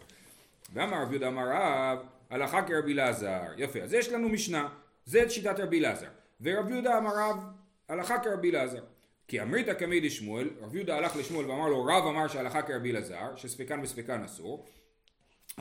ואמר 0.74 1.02
רבי 1.02 1.12
יהודה 1.12 1.28
אמר 1.28 1.48
רב, 1.52 2.00
הלכה 2.30 2.68
כרבי 2.68 2.94
אלעזר. 2.94 3.42
יפה, 3.58 3.80
אז 3.80 3.94
יש 3.94 4.10
לנו 4.10 4.30
משנה, 4.30 4.70
זה 5.06 5.30
שיטת 5.30 5.60
רבי 5.60 5.80
אלעזר. 5.80 6.10
ורבי 6.42 6.72
יהודה 6.72 6.98
אמר 6.98 7.12
רב, 7.16 7.44
הלכה 7.90 8.20
כרבי 8.20 8.50
אלעזר. 8.50 8.84
כי 9.28 9.42
אמרית 9.42 9.68
כמי 9.80 10.00
דשמואל, 10.00 10.50
רבי 10.62 10.78
יהודה 10.78 10.98
הלך 10.98 11.16
לשמואל 11.16 11.46
ואמר 11.46 11.68
לו, 11.68 11.86
רב 11.86 12.04
אמר 12.08 12.28
שהלכה 12.28 12.62
כרבי 12.62 12.92
אלעזר, 12.92 13.36
שספקן 13.36 13.80
וספקן 13.80 14.24
אסור. 14.24 14.66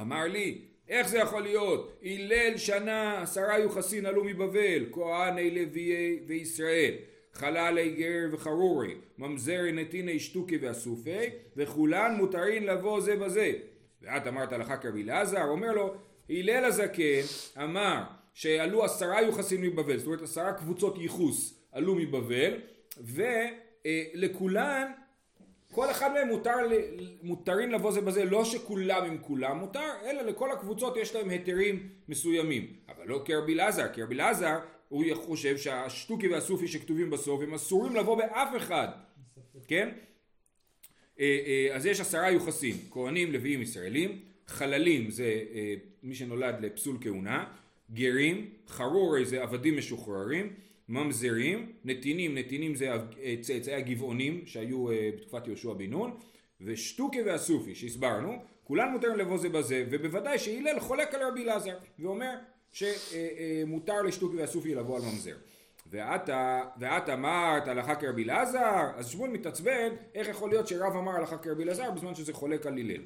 אמר 0.00 0.24
לי, 0.24 0.58
איך 0.88 1.08
זה 1.08 1.18
יכול 1.18 1.42
להיות? 1.42 2.00
הלל 2.02 2.56
שנה 2.56 3.22
עשרה 3.22 3.58
יוחסין 3.58 4.06
עלו 4.06 4.24
מבבל, 4.24 4.84
כהני 4.92 5.50
לוויי 5.50 6.20
וישראל, 6.26 6.94
חללי 7.32 7.90
גר 7.90 8.28
וחרורי, 8.32 8.94
ממזרי 9.18 9.72
נתיני 9.72 10.18
שטוקי 10.18 10.58
ואסופי, 10.58 11.26
וכולן 11.56 12.14
מותרין 12.16 12.64
לבוא 12.64 13.00
זה 13.00 13.16
בזה. 13.16 13.52
ואת 14.02 14.26
אמרת 14.26 14.52
הלכה 14.52 14.76
כרבי 14.76 15.02
אלעזר, 15.02 15.44
אומר 15.44 15.72
לו, 15.72 15.94
הלל 16.30 16.64
הזקן 16.64 17.22
אמר 17.62 18.02
שעלו 18.34 18.84
עשרה 18.84 19.22
יוחסין 19.22 19.60
מבבל, 19.60 19.96
זאת 19.96 20.06
אומרת 20.06 20.22
עשרה 20.22 20.52
קבוצות 20.52 20.98
ייחוס 20.98 21.62
עלו 21.72 21.94
מבבל, 21.94 22.54
ולכולן 24.16 24.92
כל 25.72 25.90
אחד 25.90 26.12
מהם 26.12 26.28
מותר, 26.28 26.54
מותרים 27.22 27.70
לבוא 27.70 27.92
זה 27.92 28.00
בזה, 28.00 28.24
לא 28.24 28.44
שכולם 28.44 29.04
עם 29.04 29.18
כולם 29.18 29.58
מותר, 29.58 29.90
אלא 30.04 30.22
לכל 30.22 30.52
הקבוצות 30.52 30.96
יש 30.96 31.14
להם 31.14 31.28
היתרים 31.28 31.88
מסוימים. 32.08 32.72
אבל 32.88 33.06
לא 33.06 33.22
כרבי 33.24 33.54
אלעזר, 33.54 33.92
כי 33.92 34.02
רבי 34.02 34.14
אלעזר 34.14 34.58
הוא 34.88 35.04
חושב 35.14 35.56
שהשטוקי 35.56 36.28
והסופי 36.28 36.68
שכתובים 36.68 37.10
בסוף 37.10 37.42
הם 37.42 37.54
אסורים 37.54 37.96
לבוא 37.96 38.16
באף 38.16 38.56
אחד, 38.56 38.88
כן? 39.68 39.88
אה, 41.20 41.38
אה, 41.46 41.76
אז 41.76 41.86
יש 41.86 42.00
עשרה 42.00 42.30
יוחסין, 42.30 42.76
כהנים, 42.90 43.32
לוויים, 43.32 43.62
ישראלים, 43.62 44.18
חללים 44.46 45.10
זה 45.10 45.42
אה, 45.54 45.74
מי 46.02 46.14
שנולד 46.14 46.54
לפסול 46.60 46.96
כהונה, 47.00 47.44
גרים, 47.90 48.50
חרורי 48.68 49.24
זה 49.24 49.42
עבדים 49.42 49.76
משוחררים, 49.76 50.52
ממזרים, 50.88 51.72
נתינים, 51.84 52.38
נתינים 52.38 52.74
זה 52.74 52.92
אה, 52.92 53.34
צאצאי 53.40 53.74
הגבעונים 53.74 54.46
שהיו 54.46 54.90
אה, 54.90 55.10
בתקופת 55.16 55.46
יהושע 55.46 55.72
בן 55.72 55.90
נון, 55.90 56.16
ושטוקי 56.60 57.22
והסופי 57.22 57.74
שהסברנו, 57.74 58.42
כולן 58.64 58.92
מותרים 58.92 59.16
לבוא 59.16 59.38
זה 59.38 59.48
בזה, 59.48 59.84
ובוודאי 59.90 60.38
שהלל 60.38 60.80
חולק 60.80 61.14
על 61.14 61.22
רבי 61.22 61.44
אלעזר, 61.44 61.76
ואומר 61.98 62.34
שמותר 62.72 64.02
לשטוקי 64.02 64.36
והסופי 64.36 64.74
לבוא 64.74 64.96
על 64.96 65.02
ממזר. 65.02 65.36
ואת, 65.90 66.30
ואת 66.80 67.08
אמרת 67.08 67.68
הלכה 67.68 67.94
כרבי 67.94 68.24
אלעזר, 68.24 68.90
אז 68.96 69.08
שמואל 69.08 69.30
מתעצבן, 69.30 69.94
איך 70.14 70.28
יכול 70.28 70.50
להיות 70.50 70.68
שרב 70.68 70.96
אמר 70.96 71.12
הלכה 71.12 71.38
כרבי 71.38 71.62
אלעזר 71.62 71.90
בזמן 71.90 72.14
שזה 72.14 72.32
חולק 72.32 72.66
על 72.66 72.72
הלל. 72.72 73.02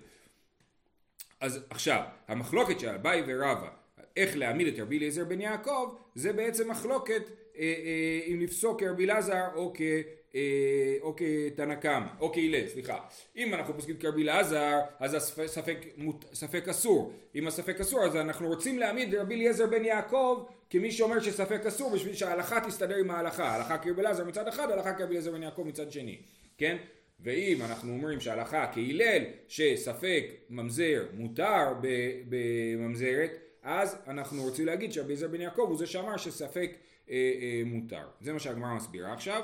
אז 1.41 1.61
עכשיו, 1.71 2.03
המחלוקת 2.29 2.81
של 2.81 2.89
אביי 2.89 3.23
ורבא, 3.27 3.69
איך 4.17 4.37
להעמיד 4.37 4.67
את 4.67 4.81
רבי 4.81 4.99
אליעזר 4.99 5.25
בן 5.25 5.41
יעקב, 5.41 5.95
זה 6.15 6.33
בעצם 6.33 6.71
מחלוקת 6.71 7.23
אה, 7.23 7.33
אה, 7.33 7.42
אם 8.27 8.41
לפסוק 8.41 8.81
כרבי 8.81 9.05
אלעזר 9.05 9.45
או, 9.55 9.73
כ, 9.75 9.81
אה, 10.35 10.97
או 11.01 11.15
כתנא 11.17 11.75
קמא, 11.75 12.07
או 12.21 12.33
כהלל, 12.33 12.69
סליחה. 12.69 12.99
אם 13.37 13.55
אנחנו 13.55 13.75
פוסקים 13.75 13.97
כרבי 13.97 14.23
אלעזר, 14.23 14.79
אז 14.99 15.15
הספק 15.15 15.47
ספק, 16.33 16.69
אסור. 16.69 17.13
אם 17.35 17.47
הספק 17.47 17.81
אסור, 17.81 18.05
אז 18.05 18.17
אנחנו 18.17 18.49
רוצים 18.49 18.79
להעמיד 18.79 19.15
רבי 19.15 19.35
אליעזר 19.35 19.67
בן 19.67 19.85
יעקב 19.85 20.45
כמי 20.71 20.91
שאומר 20.91 21.21
שספק 21.21 21.67
אסור 21.67 21.91
בשביל 21.91 22.15
שההלכה 22.15 22.61
תסתדר 22.61 22.97
עם 22.97 23.11
ההלכה. 23.11 23.45
ההלכה 23.45 23.79
כרבי 23.79 24.01
אלעזר 24.01 24.25
מצד 24.25 24.49
אחד, 24.49 24.71
ההלכה 24.71 24.95
כרבי 24.95 25.11
אליעזר 25.11 25.33
בן 25.33 25.43
יעקב 25.43 25.63
מצד 25.63 25.93
שני. 25.93 26.19
כן? 26.59 26.77
ואם 27.21 27.63
אנחנו 27.63 27.93
אומרים 27.93 28.21
שההלכה 28.21 28.67
כהלל 28.73 29.23
שספק 29.49 30.25
ממזר 30.51 31.05
מותר 31.15 31.75
בממזרת 32.29 33.31
אז 33.63 33.97
אנחנו 34.07 34.43
רוצים 34.43 34.67
להגיד 34.67 34.93
שרבי 34.93 35.07
אליעזר 35.07 35.29
בן 35.29 35.41
יעקב 35.41 35.67
הוא 35.69 35.77
זה 35.77 35.87
שאמר 35.87 36.17
שספק 36.17 36.71
אה, 36.71 36.77
אה, 36.77 36.92
מותר. 37.67 38.07
זה 38.21 38.33
מה 38.33 38.39
שהגמרא 38.39 38.75
מסבירה 38.75 39.13
עכשיו. 39.13 39.43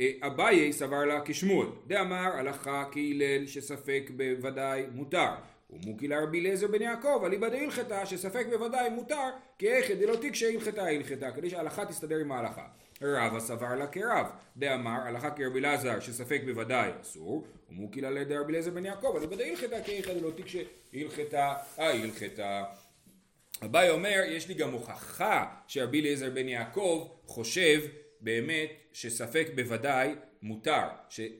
אה, 0.00 0.10
אביי 0.22 0.72
סבר 0.72 1.04
לה 1.04 1.20
כשמואל 1.24 1.68
דאמר 1.86 2.36
הלכה 2.36 2.84
כהלל 2.92 3.46
שספק 3.46 4.10
בוודאי 4.16 4.86
מותר. 4.92 5.30
ומוקי 5.70 6.08
לרבי 6.08 6.40
אליעזר 6.40 6.66
בן 6.66 6.82
יעקב 6.82 7.22
אליבא 7.26 7.48
דהלכתה 7.48 8.06
שספק 8.06 8.46
בוודאי 8.50 8.90
מותר 8.90 9.30
כי 9.58 9.68
איכא 9.68 9.94
דלא 9.94 10.16
תיקשא 10.16 10.46
הלכתה 10.46 10.84
הלכתה 10.84 11.30
כדי 11.30 11.50
שההלכה 11.50 11.86
תסתדר 11.86 12.18
עם 12.18 12.32
ההלכה. 12.32 12.66
רבא 13.02 13.40
סבר 13.40 13.74
לה 13.74 13.86
כרב, 13.86 14.26
דאמר 14.56 15.00
הלכה 15.04 15.30
כרבי 15.30 15.58
אלעזר 15.58 16.00
שספק 16.00 16.40
בוודאי 16.44 16.90
אסור, 17.00 17.46
ומוקילה 17.70 18.10
לידי 18.10 18.36
רבי 18.36 18.52
אליעזר 18.52 18.70
בן 18.70 18.84
יעקב, 18.84 19.14
אבל 19.16 19.26
בדי 19.26 19.50
הלכתה 19.50 19.82
כי 19.84 19.92
איכא 19.92 20.14
דלא 20.14 20.30
תיקשא 20.30 20.62
הלכתה 20.94 21.54
ההלכתה. 21.76 22.64
אביי 23.62 23.90
אומר, 23.90 24.20
יש 24.26 24.48
לי 24.48 24.54
גם 24.54 24.72
הוכחה 24.72 25.46
שרבי 25.68 26.00
אליעזר 26.00 26.30
בן 26.30 26.48
יעקב 26.48 27.08
חושב 27.26 27.80
באמת 28.20 28.70
שספק 28.92 29.46
בוודאי 29.54 30.14
מותר. 30.42 30.82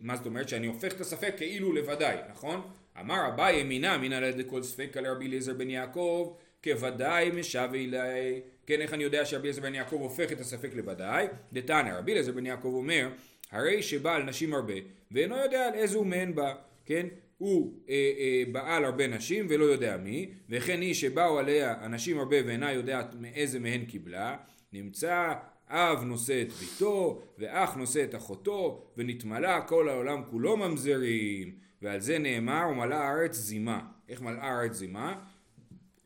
מה 0.01 0.17
זאת 0.17 0.27
אומרת? 0.27 0.49
שאני 0.49 0.67
הופך 0.67 0.93
את 0.93 1.01
הספק 1.01 1.35
כאילו 1.37 1.73
לוודאי, 1.73 2.17
נכון? 2.31 2.71
אמר 3.01 3.29
אביי 3.35 3.63
אמינא 3.63 3.95
אמינא 3.95 4.15
לכל 4.15 4.63
ספק 4.63 4.97
על 4.97 5.07
רבי 5.07 5.27
אליעזר 5.27 5.55
בן 5.55 5.71
יעקב 5.71 6.37
כוודאי 6.65 7.31
משב 7.31 7.69
אלי. 7.75 8.41
כן, 8.67 8.81
איך 8.81 8.95
אני 8.95 9.05
יודע 9.05 9.25
שרבי 9.25 9.43
אליעזר 9.43 9.63
בן 9.63 9.75
יעקב 9.75 9.97
הופך 10.01 10.33
את 10.33 10.41
הספק 10.41 10.71
לוודאי? 10.75 11.27
דתנא, 11.53 11.99
רבי 11.99 12.13
אליעזר 12.13 12.33
בן 12.33 12.47
יעקב 12.47 12.73
אומר, 12.75 13.09
הרי 13.51 13.83
שבעל 13.83 14.23
נשים 14.23 14.55
הרבה, 14.55 14.75
ואינו 15.11 15.37
יודע 15.37 15.67
על 15.67 15.75
איזו 15.75 16.05
מהן 16.05 16.35
בא, 16.35 16.55
כן? 16.87 17.07
הוא 17.45 17.73
אה, 17.89 17.95
אה, 18.19 18.43
בעל 18.53 18.85
הרבה 18.85 19.07
נשים 19.07 19.47
ולא 19.49 19.65
יודע 19.65 19.97
מי, 19.97 20.31
וכן 20.49 20.81
היא 20.81 20.95
שבאו 20.95 21.39
עליה 21.39 21.85
אנשים 21.85 22.19
הרבה 22.19 22.37
ואינה 22.47 22.73
יודעת 22.73 23.15
מאיזה 23.21 23.61
מהן 23.61 23.85
קיבלה, 23.85 24.37
נמצא 24.73 25.33
אב 25.69 26.03
נושא 26.05 26.43
את 26.43 26.53
ביתו, 26.53 27.23
ואח 27.39 27.75
נושא 27.75 28.05
את 28.05 28.15
אחותו, 28.15 28.85
ונתמלא 28.97 29.61
כל 29.67 29.89
העולם 29.89 30.23
כולו 30.31 30.57
ממזרים, 30.57 31.53
ועל 31.83 32.01
זה 32.01 32.19
נאמר, 32.19 32.63
ומלאה 32.71 33.09
הארץ 33.09 33.35
זימה. 33.35 33.81
איך 34.09 34.23
מלאה 34.23 34.51
הארץ 34.51 34.73
זימה? 34.73 35.15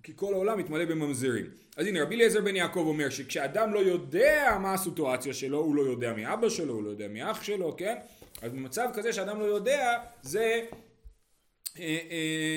כי 0.03 0.12
כל 0.16 0.35
העולם 0.35 0.59
מתמלא 0.59 0.85
בממזרים. 0.85 1.46
אז 1.77 1.87
הנה 1.87 2.03
רבי 2.03 2.14
אליעזר 2.14 2.40
בן 2.40 2.57
יעקב 2.57 2.85
אומר 2.87 3.11
שכשאדם 3.11 3.74
לא 3.74 3.79
יודע 3.79 4.59
מה 4.62 4.74
הסיטואציה 4.74 5.35
שלו, 5.35 5.59
הוא 5.59 5.74
לא 5.74 5.83
יודע 5.83 6.12
מי 6.12 6.33
אבא 6.33 6.48
שלו, 6.48 6.74
הוא 6.74 6.83
לא 6.83 6.90
יודע 6.90 7.09
מי 7.09 7.31
אח 7.31 7.42
שלו, 7.42 7.77
כן? 7.77 7.94
אז 8.42 8.53
במצב 8.53 8.88
כזה 8.94 9.12
שאדם 9.12 9.40
לא 9.40 9.44
יודע, 9.44 9.98
זה 10.22 10.61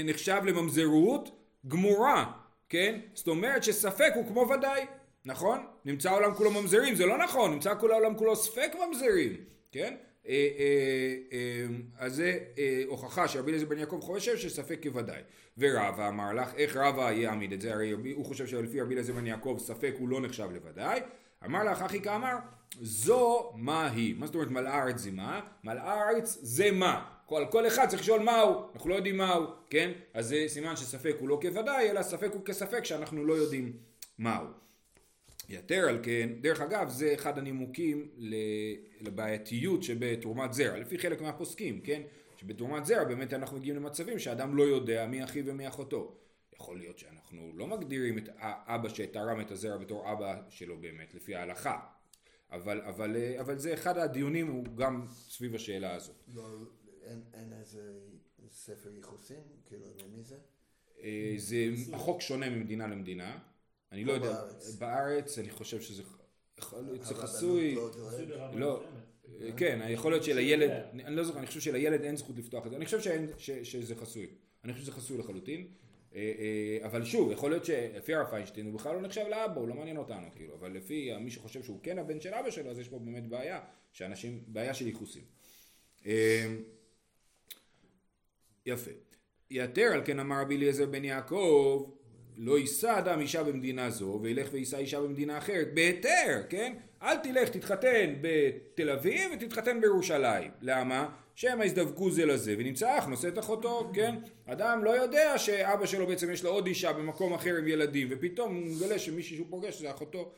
נחשב 0.05 0.41
לממזרות 0.45 1.31
גמורה, 1.67 2.31
כן? 2.69 2.99
זאת 3.13 3.27
אומרת 3.27 3.63
שספק 3.63 4.11
הוא 4.15 4.27
כמו 4.27 4.49
ודאי, 4.49 4.85
נכון? 5.25 5.65
נמצא 5.85 6.09
העולם 6.09 6.33
כולו 6.33 6.51
ממזרים, 6.51 6.95
זה 6.95 7.05
לא 7.05 7.17
נכון, 7.17 7.51
נמצא 7.51 7.75
כל 7.75 7.91
העולם 7.91 8.17
כולו 8.17 8.35
ספק 8.35 8.71
ממזרים, 8.87 9.35
כן? 9.71 9.95
אה, 10.27 10.49
אה, 10.59 11.15
אה, 11.33 11.65
אז 11.97 12.15
זה 12.15 12.39
הוכחה 12.87 13.27
שרבי 13.27 13.51
אליעזר 13.51 13.65
בן 13.65 13.77
יעקב 13.77 13.99
חושב 14.01 14.37
שספק 14.37 14.79
כוודאי. 14.83 15.21
ורבא 15.57 16.07
אמר 16.09 16.33
לך, 16.33 16.53
איך 16.55 16.77
רבא 16.77 17.11
יעמיד 17.11 17.53
את 17.53 17.61
זה? 17.61 17.73
הרי 17.73 17.91
הוא 17.91 18.25
חושב 18.25 18.47
שלפי 18.47 18.81
רבי 18.81 18.93
אליעזר 18.93 19.13
בן 19.13 19.27
יעקב 19.27 19.57
ספק 19.59 19.93
הוא 19.99 20.09
לא 20.09 20.21
נחשב 20.21 20.49
לוודאי. 20.53 20.99
אמר 21.45 21.63
לך 21.63 21.81
אחי 21.81 22.01
כאמר, 22.01 22.35
זו 22.81 23.51
מה 23.55 23.87
היא. 23.91 24.15
מה 24.17 24.25
זאת 24.25 24.35
אומרת 24.35 24.51
מלאה 24.51 24.83
ארץ 24.83 24.97
זה 24.97 25.11
מה? 25.11 25.41
מלאה 25.63 26.09
ארץ 26.09 26.37
זה 26.41 26.71
מה. 26.71 27.05
כל, 27.31 27.45
כל 27.51 27.67
אחד 27.67 27.87
צריך 27.89 28.01
לשאול 28.01 28.21
מהו, 28.21 28.55
אנחנו 28.73 28.89
לא 28.89 28.95
יודעים 28.95 29.17
מהו, 29.17 29.45
כן? 29.69 29.91
אז 30.13 30.27
זה 30.27 30.43
סימן 30.47 30.75
שספק 30.75 31.15
הוא 31.19 31.29
לא 31.29 31.39
כוודאי, 31.41 31.89
אלא 31.89 32.01
ספק 32.03 32.29
הוא 32.33 32.45
כספק 32.45 32.85
שאנחנו 32.85 33.25
לא 33.25 33.33
יודעים 33.33 33.77
מהו. 34.17 34.45
יתר 35.49 35.89
על 35.89 35.99
כן, 36.03 36.29
דרך 36.41 36.61
אגב 36.61 36.89
זה 36.89 37.13
אחד 37.13 37.37
הנימוקים 37.37 38.09
לבעייתיות 39.01 39.83
שבתרומת 39.83 40.53
זרע, 40.53 40.77
לפי 40.77 40.99
חלק 40.99 41.21
מהפוסקים, 41.21 41.81
כן? 41.81 42.01
שבתרומת 42.37 42.85
זרע 42.85 43.03
באמת 43.03 43.33
אנחנו 43.33 43.57
מגיעים 43.57 43.75
למצבים 43.75 44.19
שאדם 44.19 44.55
לא 44.55 44.63
יודע 44.63 45.05
מי 45.07 45.23
אחיו 45.23 45.45
ומי 45.45 45.67
אחותו. 45.67 46.17
יכול 46.55 46.77
להיות 46.77 46.99
שאנחנו 46.99 47.51
לא 47.55 47.67
מגדירים 47.67 48.17
את 48.17 48.29
האבא 48.37 48.89
שתרם 48.89 49.41
את 49.41 49.51
הזרע 49.51 49.77
בתור 49.77 50.11
אבא 50.11 50.41
שלו 50.49 50.77
באמת, 50.77 51.13
לפי 51.13 51.35
ההלכה. 51.35 51.79
אבל, 52.51 52.81
אבל, 52.81 53.15
אבל 53.39 53.57
זה 53.57 53.73
אחד 53.73 53.97
הדיונים 53.97 54.47
הוא 54.47 54.65
גם 54.75 55.05
סביב 55.09 55.55
השאלה 55.55 55.95
הזאת. 55.95 56.23
אין, 57.03 57.21
אין 57.33 57.53
איזה 57.53 57.99
ספר 58.49 58.91
ייחוסים? 58.95 59.41
כאילו, 59.65 59.85
למי 60.03 60.23
זה? 60.23 60.35
אה, 61.03 61.33
זה 61.37 61.65
החוק 61.93 62.21
שונה 62.21 62.49
ממדינה 62.49 62.87
למדינה. 62.87 63.39
אני 63.91 64.05
לא 64.05 64.11
יודע, 64.11 64.43
בארץ. 64.79 65.37
אני 65.39 65.49
חושב 65.49 65.81
שזה 65.81 66.03
חסוי, 67.13 67.75
לא, 67.75 68.53
לא 68.53 68.83
כן, 69.57 69.79
יכול 69.89 70.11
להיות 70.11 70.23
שלילד, 70.23 70.71
אני 70.93 71.15
לא 71.15 71.23
זוכר, 71.23 71.39
אני 71.39 71.47
חושב 71.47 71.59
שלילד 71.59 72.01
אין 72.01 72.15
זכות 72.15 72.37
לפתוח 72.37 72.65
את 72.65 72.71
זה, 72.71 72.77
אני 72.77 72.85
חושב 72.85 72.99
שזה 73.63 73.95
חסוי, 73.95 74.27
אני 74.63 74.73
חושב 74.73 74.83
שזה 74.83 74.91
חסוי 74.91 75.17
לחלוטין, 75.17 75.67
אה, 76.15 76.33
אה, 76.39 76.85
אבל 76.85 77.05
שוב, 77.05 77.31
יכול 77.31 77.51
להיות 77.51 77.65
שלפי 77.65 78.15
הרב 78.15 78.27
פיינשטיין 78.29 78.65
הוא 78.65 78.73
בכלל 78.73 78.95
לא 78.95 79.01
נחשב 79.01 79.25
לאבא, 79.29 79.59
הוא 79.59 79.67
לא 79.67 79.75
מעניין 79.75 79.97
אותנו, 79.97 80.27
כאילו, 80.35 80.55
אבל 80.55 80.71
לפי 80.71 81.17
מי 81.17 81.31
שחושב 81.31 81.63
שהוא 81.63 81.79
כן 81.83 81.99
הבן 81.99 82.21
של 82.21 82.33
אבא 82.33 82.51
שלו, 82.51 82.71
אז 82.71 82.79
יש 82.79 82.87
פה 82.87 82.99
באמת 82.99 83.27
בעיה, 83.27 83.59
שאנשים, 83.91 84.43
בעיה 84.47 84.73
של 84.73 84.87
ייחוסים. 84.87 85.23
יפה. 88.65 88.91
יתר 89.51 89.89
על 89.93 90.01
כן 90.05 90.19
אמר 90.19 90.41
רבי 90.41 90.55
אליעזר 90.55 90.85
בן 90.85 91.03
יעקב 91.03 91.89
לא 92.37 92.59
יישא 92.59 92.99
אדם 92.99 93.19
אישה 93.19 93.43
במדינה 93.43 93.89
זו 93.89 94.19
וילך 94.23 94.47
ויישא 94.51 94.77
אישה 94.77 95.01
במדינה 95.01 95.37
אחרת 95.37 95.73
בהיתר, 95.73 96.43
כן? 96.49 96.73
אל 97.01 97.17
תלך 97.17 97.49
תתחתן 97.49 98.13
בתל 98.21 98.89
אביב 98.89 99.31
ותתחתן 99.33 99.81
בירושלים. 99.81 100.51
למה? 100.61 101.09
שמא 101.35 101.63
יזדווגו 101.63 102.11
זה 102.11 102.25
לזה 102.25 102.55
ונמצא 102.57 102.97
אח 102.97 103.05
נושא 103.05 103.27
את 103.27 103.39
אחותו, 103.39 103.91
כן? 103.93 104.15
אדם 104.45 104.83
לא 104.83 104.89
יודע 104.89 105.37
שאבא 105.37 105.85
שלו 105.85 106.07
בעצם 106.07 106.31
יש 106.31 106.43
לו 106.43 106.49
עוד 106.49 106.67
אישה 106.67 106.93
במקום 106.93 107.33
אחר 107.33 107.55
עם 107.57 107.67
ילדים 107.67 108.07
ופתאום 108.11 108.55
הוא 108.55 108.75
מגלה 108.75 108.99
שמישהי 108.99 109.35
שהוא 109.35 109.47
פוגש 109.49 109.81
זה 109.81 109.91
אחותו 109.91 110.31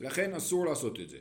לכן 0.00 0.34
אסור 0.34 0.66
לעשות 0.66 1.00
את 1.00 1.08
זה. 1.08 1.18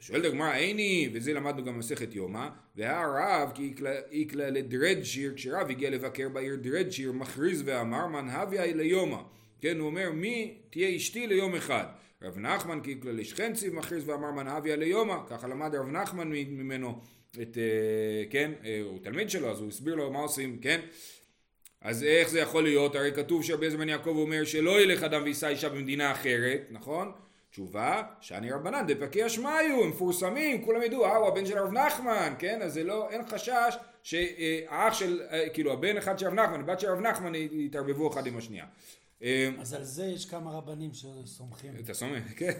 שואלת 0.00 0.24
הגמרא 0.24 0.54
איני, 0.54 1.10
וזה 1.12 1.32
למדנו 1.32 1.64
גם 1.64 1.74
במסכת 1.74 2.14
יומא, 2.14 2.48
והרב 2.76 3.52
כי 3.54 3.74
איקלה 4.10 4.50
לדרד 4.50 5.02
שיר, 5.02 5.32
כשרב 5.36 5.70
הגיע 5.70 5.90
לבקר 5.90 6.28
בעיר 6.28 6.56
דרד 6.56 6.90
שיר, 6.90 7.12
מכריז 7.12 7.62
ואמר 7.64 8.06
מנהביה 8.06 8.74
ליומא, 8.74 9.18
כן, 9.60 9.78
הוא 9.78 9.86
אומר 9.86 10.12
מי 10.12 10.58
תהיה 10.70 10.96
אשתי 10.96 11.26
ליום 11.26 11.54
אחד. 11.54 11.84
רב 12.22 12.38
נחמן 12.38 12.80
כי 12.80 12.90
איקלה 12.90 13.12
לשכנציב 13.12 13.74
מכריז 13.74 14.08
ואמר 14.08 14.30
מנהביה 14.30 14.76
ליומא, 14.76 15.16
ככה 15.26 15.48
למד 15.48 15.74
רב 15.74 15.88
נחמן 15.88 16.28
ממנו 16.28 17.00
את, 17.42 17.58
אה, 17.58 18.24
כן, 18.30 18.52
אה, 18.64 18.80
הוא 18.84 18.98
תלמיד 19.02 19.30
שלו, 19.30 19.50
אז 19.50 19.60
הוא 19.60 19.68
הסביר 19.68 19.94
לו 19.94 20.12
מה 20.12 20.18
עושים, 20.18 20.58
כן? 20.58 20.80
אז 21.80 22.02
איך 22.02 22.28
זה 22.28 22.40
יכול 22.40 22.62
להיות? 22.62 22.94
הרי 22.96 23.12
כתוב 23.12 23.44
שרבי 23.44 23.70
בן 23.70 23.88
יעקב 23.88 24.16
אומר 24.16 24.44
שלא 24.44 24.80
ילך 24.80 25.02
אדם 25.02 25.22
ויישא 25.22 25.48
אישה 25.48 25.68
במדינה 25.68 26.12
אחרת, 26.12 26.66
נכון? 26.70 27.12
תשובה, 27.50 28.02
שאני 28.20 28.52
רבנן 28.52 28.86
דפקי 28.86 29.26
אשמיו, 29.26 29.80
הם 29.82 29.88
מפורסמים, 29.88 30.64
כולם 30.64 30.82
ידעו, 30.82 31.04
אה, 31.04 31.16
הוא 31.16 31.28
הבן 31.28 31.46
של 31.46 31.58
הרב 31.58 31.72
נחמן, 31.72 32.34
כן? 32.38 32.62
אז 32.62 32.72
זה 32.72 32.84
לא, 32.84 33.10
אין 33.10 33.26
חשש 33.28 33.76
שהאח 34.02 34.94
של, 34.94 35.22
אה, 35.30 35.48
כאילו 35.48 35.72
הבן 35.72 35.96
אחד 35.96 36.18
של 36.18 36.26
הרב 36.26 36.34
נחמן, 36.34 36.60
הבת 36.60 36.80
של 36.80 36.88
הרב 36.88 37.00
נחמן 37.00 37.34
יתערבבו 37.34 38.12
אחד 38.12 38.26
עם 38.26 38.36
השנייה. 38.36 38.66
אה, 39.22 39.50
אז 39.60 39.74
על 39.74 39.84
זה 39.84 40.04
יש 40.06 40.26
כמה 40.26 40.50
רבנים 40.50 40.90
שסומכים. 40.94 41.72
אתה 41.84 41.94
סומך, 41.94 42.22
כן. 42.36 42.52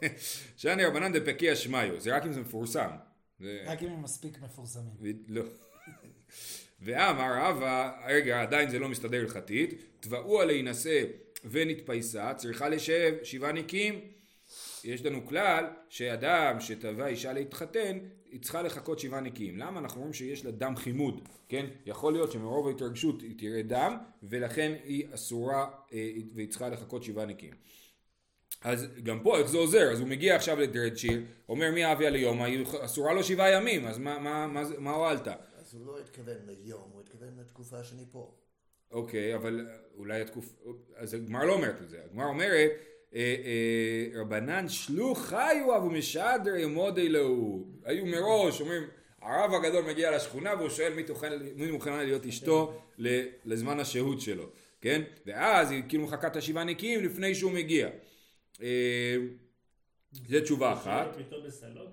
שאני 0.56 0.84
רבנן 0.84 1.12
דפקי 1.12 1.52
אשמיו, 1.52 2.00
זה 2.00 2.16
רק 2.16 2.26
אם 2.26 2.32
זה 2.32 2.40
מפורסם. 2.40 2.90
רק 3.40 3.82
אם 3.82 3.88
הם 3.88 4.02
מספיק 4.02 4.42
מפורסמים. 4.42 4.94
לא. 5.28 5.42
ואמר 6.82 7.32
רבא, 7.42 7.92
רגע, 8.06 8.42
עדיין 8.42 8.70
זה 8.70 8.78
לא 8.78 8.88
מסתדר 8.88 9.20
הלכתית, 9.20 9.74
תבעו 10.00 10.40
עלי 10.40 10.62
נשא 10.62 11.04
ונתפייסה, 11.44 12.34
צריכה 12.34 12.68
לשב 12.68 13.14
שבעה 13.22 13.52
ניקים. 13.52 14.17
יש 14.84 15.04
לנו 15.04 15.26
כלל 15.26 15.64
שאדם 15.88 16.60
שתבע 16.60 17.06
אישה 17.06 17.32
להתחתן, 17.32 17.98
היא 18.30 18.40
צריכה 18.40 18.62
לחכות 18.62 18.98
שבעה 18.98 19.20
נקיים. 19.20 19.58
למה? 19.58 19.80
אנחנו 19.80 20.00
רואים 20.00 20.12
שיש 20.12 20.44
לה 20.44 20.50
דם 20.50 20.76
חימוד, 20.76 21.28
כן? 21.48 21.66
יכול 21.86 22.12
להיות 22.12 22.32
שמרוב 22.32 22.68
ההתרגשות 22.68 23.22
היא 23.22 23.34
תראה 23.38 23.62
דם, 23.62 23.96
ולכן 24.22 24.74
היא 24.84 25.06
אסורה 25.14 25.70
אה, 25.92 26.10
והיא 26.34 26.48
צריכה 26.50 26.68
לחכות 26.68 27.02
שבעה 27.02 27.26
נקיים. 27.26 27.54
אז 28.62 28.86
גם 29.02 29.20
פה 29.22 29.38
איך 29.38 29.46
זה 29.46 29.58
עוזר? 29.58 29.92
אז 29.92 30.00
הוא 30.00 30.08
מגיע 30.08 30.36
עכשיו 30.36 30.60
לדרדשיר, 30.60 31.22
אומר 31.48 31.70
מי 31.70 31.92
אביה 31.92 32.12
היא 32.12 32.64
אסורה 32.80 33.12
לו 33.12 33.24
שבעה 33.24 33.52
ימים, 33.52 33.86
אז 33.86 33.98
מה, 33.98 34.18
מה, 34.18 34.46
מה, 34.46 34.62
מה 34.78 34.90
הועלת? 34.90 35.28
אז 35.28 35.74
הוא 35.74 35.86
לא 35.86 35.98
התכוון 35.98 36.36
ליום, 36.46 36.90
הוא 36.92 37.00
התכוון 37.00 37.28
לתקופה 37.40 37.84
שאני 37.84 38.04
פה. 38.10 38.34
אוקיי, 38.90 39.34
אבל 39.34 39.66
אולי 39.96 40.20
התקופה, 40.20 40.54
אז 40.96 41.14
הגמר 41.14 41.44
לא 41.44 41.52
אומרת 41.52 41.82
את 41.82 41.88
זה, 41.88 42.00
הגמר 42.04 42.24
אומרת 42.24 42.70
רבנן 44.14 44.68
שלוח 44.68 45.18
חיו 45.18 45.76
אבו 45.76 45.90
משדר 45.90 46.56
ימוד 46.56 46.98
אלוהו. 46.98 47.66
היו 47.84 48.06
מראש, 48.06 48.60
אומרים, 48.60 48.82
הרב 49.22 49.54
הגדול 49.54 49.84
מגיע 49.84 50.16
לשכונה 50.16 50.54
והוא 50.58 50.68
שואל 50.68 50.92
מי, 50.94 51.02
תוכל, 51.02 51.26
מי 51.56 51.70
מוכנה 51.70 52.04
להיות 52.04 52.26
אשתו 52.26 52.80
לזמן 53.44 53.80
השהות 53.80 54.20
שלו, 54.20 54.50
כן? 54.80 55.02
ואז 55.26 55.70
היא 55.70 55.82
כאילו 55.88 56.04
מחכה 56.04 56.26
את 56.26 56.36
השבעה 56.36 56.64
נקיים 56.64 57.04
לפני 57.04 57.34
שהוא 57.34 57.52
מגיע. 57.52 57.88
אה, 58.62 59.16
זה 60.28 60.40
תשובה 60.40 60.72
אחת. 60.72 61.16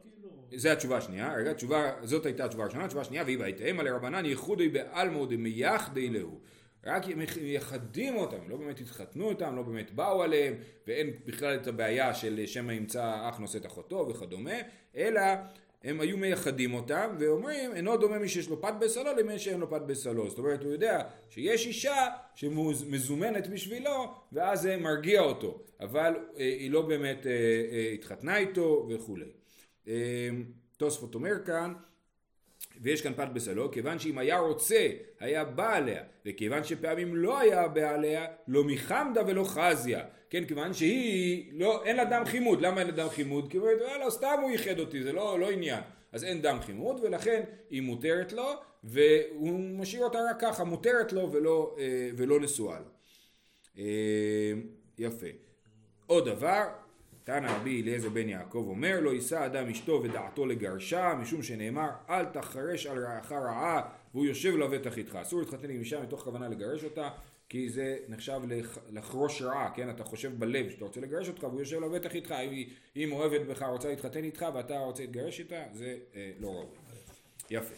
כאילו? 0.02 0.32
זה 0.56 0.72
התשובה 0.72 0.98
השנייה, 0.98 1.34
רגע, 1.38 1.54
תשובה, 1.54 1.92
זאת 2.04 2.26
הייתה 2.26 2.46
התשובה 2.46 2.64
הראשונה, 2.64 2.86
התשובה 2.86 3.02
השנייה, 3.02 3.24
והיא 3.24 3.38
בהתאמה 3.38 3.84
לרבנן 3.84 4.26
ייחודי 4.26 4.70
בעלמא 4.70 5.26
דמייחדי 5.26 6.10
להו. 6.10 6.40
רק 6.86 7.04
מייחדים 7.42 8.16
אותם, 8.16 8.50
לא 8.50 8.58
באמת 8.58 8.80
התחתנו 8.80 9.30
איתם, 9.30 9.56
לא 9.56 9.62
באמת 9.62 9.92
באו 9.92 10.24
עליהם, 10.24 10.54
ואין 10.88 11.12
בכלל 11.26 11.56
את 11.56 11.68
הבעיה 11.68 12.14
של 12.14 12.46
שמא 12.46 12.72
ימצא 12.72 13.30
אח 13.30 13.38
נושא 13.38 13.58
את 13.58 13.66
אחותו 13.66 14.08
וכדומה, 14.10 14.56
אלא 14.96 15.22
הם 15.84 16.02
היו 16.02 16.18
מייחדים 16.18 16.74
אותם 16.74 17.16
ואומרים 17.20 17.76
אינו 17.76 17.98
דומה 17.98 18.20
מי 18.20 18.30
שיש 18.30 18.50
לו 18.50 18.62
פת 18.62 18.74
בסלו 18.80 19.14
למי 19.18 19.40
שאין 19.40 19.60
לו 19.60 19.70
פת 19.70 19.82
בסלו. 19.82 20.30
זאת 20.30 20.40
אומרת 20.40 20.64
הוא 20.64 20.72
יודע 20.72 21.02
שיש 21.30 21.68
אישה 21.68 22.08
שמזומנת 22.36 23.48
בשבילו 23.48 24.14
ואז 24.32 24.62
זה 24.62 24.78
מרגיע 24.78 25.22
אותו 25.22 25.62
אבל 25.80 26.14
אה, 26.38 26.44
היא 26.44 26.72
לא 26.72 26.82
באמת 26.82 27.28
אה, 27.28 27.32
אה, 27.32 27.92
התחתנה 27.94 28.38
איתו 28.38 28.88
וכולי. 28.90 29.26
אה, 29.88 30.30
תוספות 30.78 31.16
אומר 31.16 31.46
כאן, 31.46 31.74
ויש 32.82 33.02
כאן 33.02 33.14
פת 33.14 33.28
בסלו, 33.34 33.72
כיוון 33.72 34.00
שאם 34.00 34.18
היה 34.18 34.40
רוצה, 34.40 34.88
היה 35.20 35.44
בא 35.46 35.76
עליה, 35.76 36.04
וכיוון 36.26 36.64
שפעמים 36.64 37.16
לא 37.16 37.40
היה 37.40 37.68
בא 37.68 37.94
עליה, 37.94 38.26
לא 38.48 38.64
מחמדה 38.64 39.22
ולא 39.28 39.44
חזיה. 39.44 40.04
כן, 40.30 40.46
כיוון 40.46 40.74
שהיא, 40.74 41.52
לא, 41.54 41.84
אין 41.86 41.96
לה 41.96 42.06
דם 42.06 42.24
חימוד. 42.26 42.62
למה 42.62 42.80
אין 42.80 42.88
לה 42.88 42.94
דם 42.94 43.10
חימוד? 43.10 43.52
כי 43.52 43.58
הוא 43.58 43.68
אומר, 43.70 43.84
"וואלה, 43.84 44.10
סתם 44.10 44.40
הוא 44.42 44.52
ייחד 44.52 44.80
אותי, 44.80 45.04
זה 45.04 45.14
לא, 45.14 45.40
לא 45.40 45.50
עניין. 45.52 45.82
אז 46.12 46.24
אין 46.24 46.42
דם 46.42 46.58
חימוד, 46.62 47.00
ולכן 47.04 47.44
היא 47.70 47.82
מותרת 47.82 48.34
לו, 48.34 48.54
והוא 48.84 49.60
משאיר 49.60 50.04
אותה 50.04 50.20
רק 50.30 50.42
ככה, 50.42 50.64
מותרת 50.64 51.14
לו 51.14 51.32
ולא, 51.32 51.76
אה, 51.80 52.10
ולא 52.18 52.40
נשואה 52.40 52.80
לו. 52.80 52.86
אה, 53.78 54.54
יפה. 54.98 55.28
עוד 56.06 56.30
דבר, 56.30 56.64
תנא 57.26 57.48
רבי 57.48 57.82
אליעזר 57.82 58.10
בן 58.10 58.30
יעקב 58.30 58.66
אומר 58.70 59.00
לא 59.00 59.14
יישא 59.14 59.46
אדם 59.46 59.70
אשתו 59.70 60.02
ודעתו 60.04 60.46
לגרשה 60.46 61.14
משום 61.22 61.44
שנאמר 61.44 61.90
אל 62.10 62.26
תחרש 62.26 62.86
על 62.86 63.06
רעך 63.06 63.32
רעה 63.32 63.82
והוא 64.14 64.26
יושב 64.26 64.58
לבטח 64.58 64.98
איתך 64.98 65.16
אסור 65.22 65.40
להתחתן 65.40 65.70
עם 65.70 65.80
אישה 65.80 66.02
מתוך 66.02 66.22
כוונה 66.22 66.50
לגרש 66.50 66.84
אותה 66.84 67.10
כי 67.50 67.70
זה 67.70 67.98
נחשב 68.08 68.40
לח- 68.48 68.78
לחרוש 68.92 69.42
רעה 69.42 69.72
כן 69.76 69.90
אתה 69.90 70.04
חושב 70.04 70.40
בלב 70.40 70.70
שאתה 70.70 70.86
רוצה 70.86 71.02
לגרש 71.02 71.28
אותך 71.28 71.44
והוא 71.44 71.60
יושב 71.60 71.82
לבטח 71.82 72.16
איתך 72.16 72.32
אם 72.32 72.52
היא, 72.52 72.70
אם 72.96 73.12
אוהבת 73.12 73.42
בך 73.42 73.64
רוצה 73.64 73.90
להתחתן 73.90 74.24
איתך 74.24 74.46
ואתה 74.56 74.80
רוצה 74.80 75.04
להתגרש 75.04 75.40
איתה 75.40 75.64
זה 75.74 75.98
אה, 76.16 76.32
לא 76.40 76.48
ראוי 76.48 76.66
יפה 77.50 77.74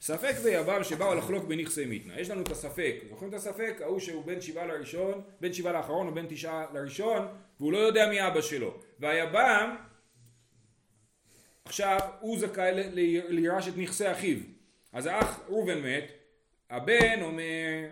ספק 0.00 0.34
ויבם 0.42 0.84
שבאו 0.84 1.14
לחלוק 1.14 1.44
בנכסי 1.44 1.84
מיתנה. 1.84 2.20
יש 2.20 2.30
לנו 2.30 2.42
את 2.42 2.50
הספק, 2.50 2.94
זוכרים 3.08 3.30
את 3.30 3.34
הספק? 3.34 3.78
ההוא 3.80 3.98
שהוא 3.98 4.24
בין 4.24 4.40
שבעה 4.40 4.66
לראשון, 4.66 5.20
בין 5.40 5.52
שבעה 5.52 5.72
לאחרון 5.72 6.06
או 6.08 6.14
בין 6.14 6.26
תשעה 6.28 6.66
לראשון, 6.74 7.26
והוא 7.60 7.72
לא 7.72 7.78
יודע 7.78 8.08
מי 8.08 8.26
אבא 8.26 8.40
שלו. 8.40 8.74
והיבם, 8.98 9.76
עכשיו 11.64 11.98
הוא 12.20 12.38
זכאי 12.38 12.70
לירש 13.28 13.68
את 13.68 13.76
נכסי 13.76 14.12
אחיו. 14.12 14.38
אז 14.92 15.06
האח 15.06 15.40
ראובן 15.48 15.78
מת, 15.78 16.04
הבן 16.70 17.22
אומר, 17.22 17.88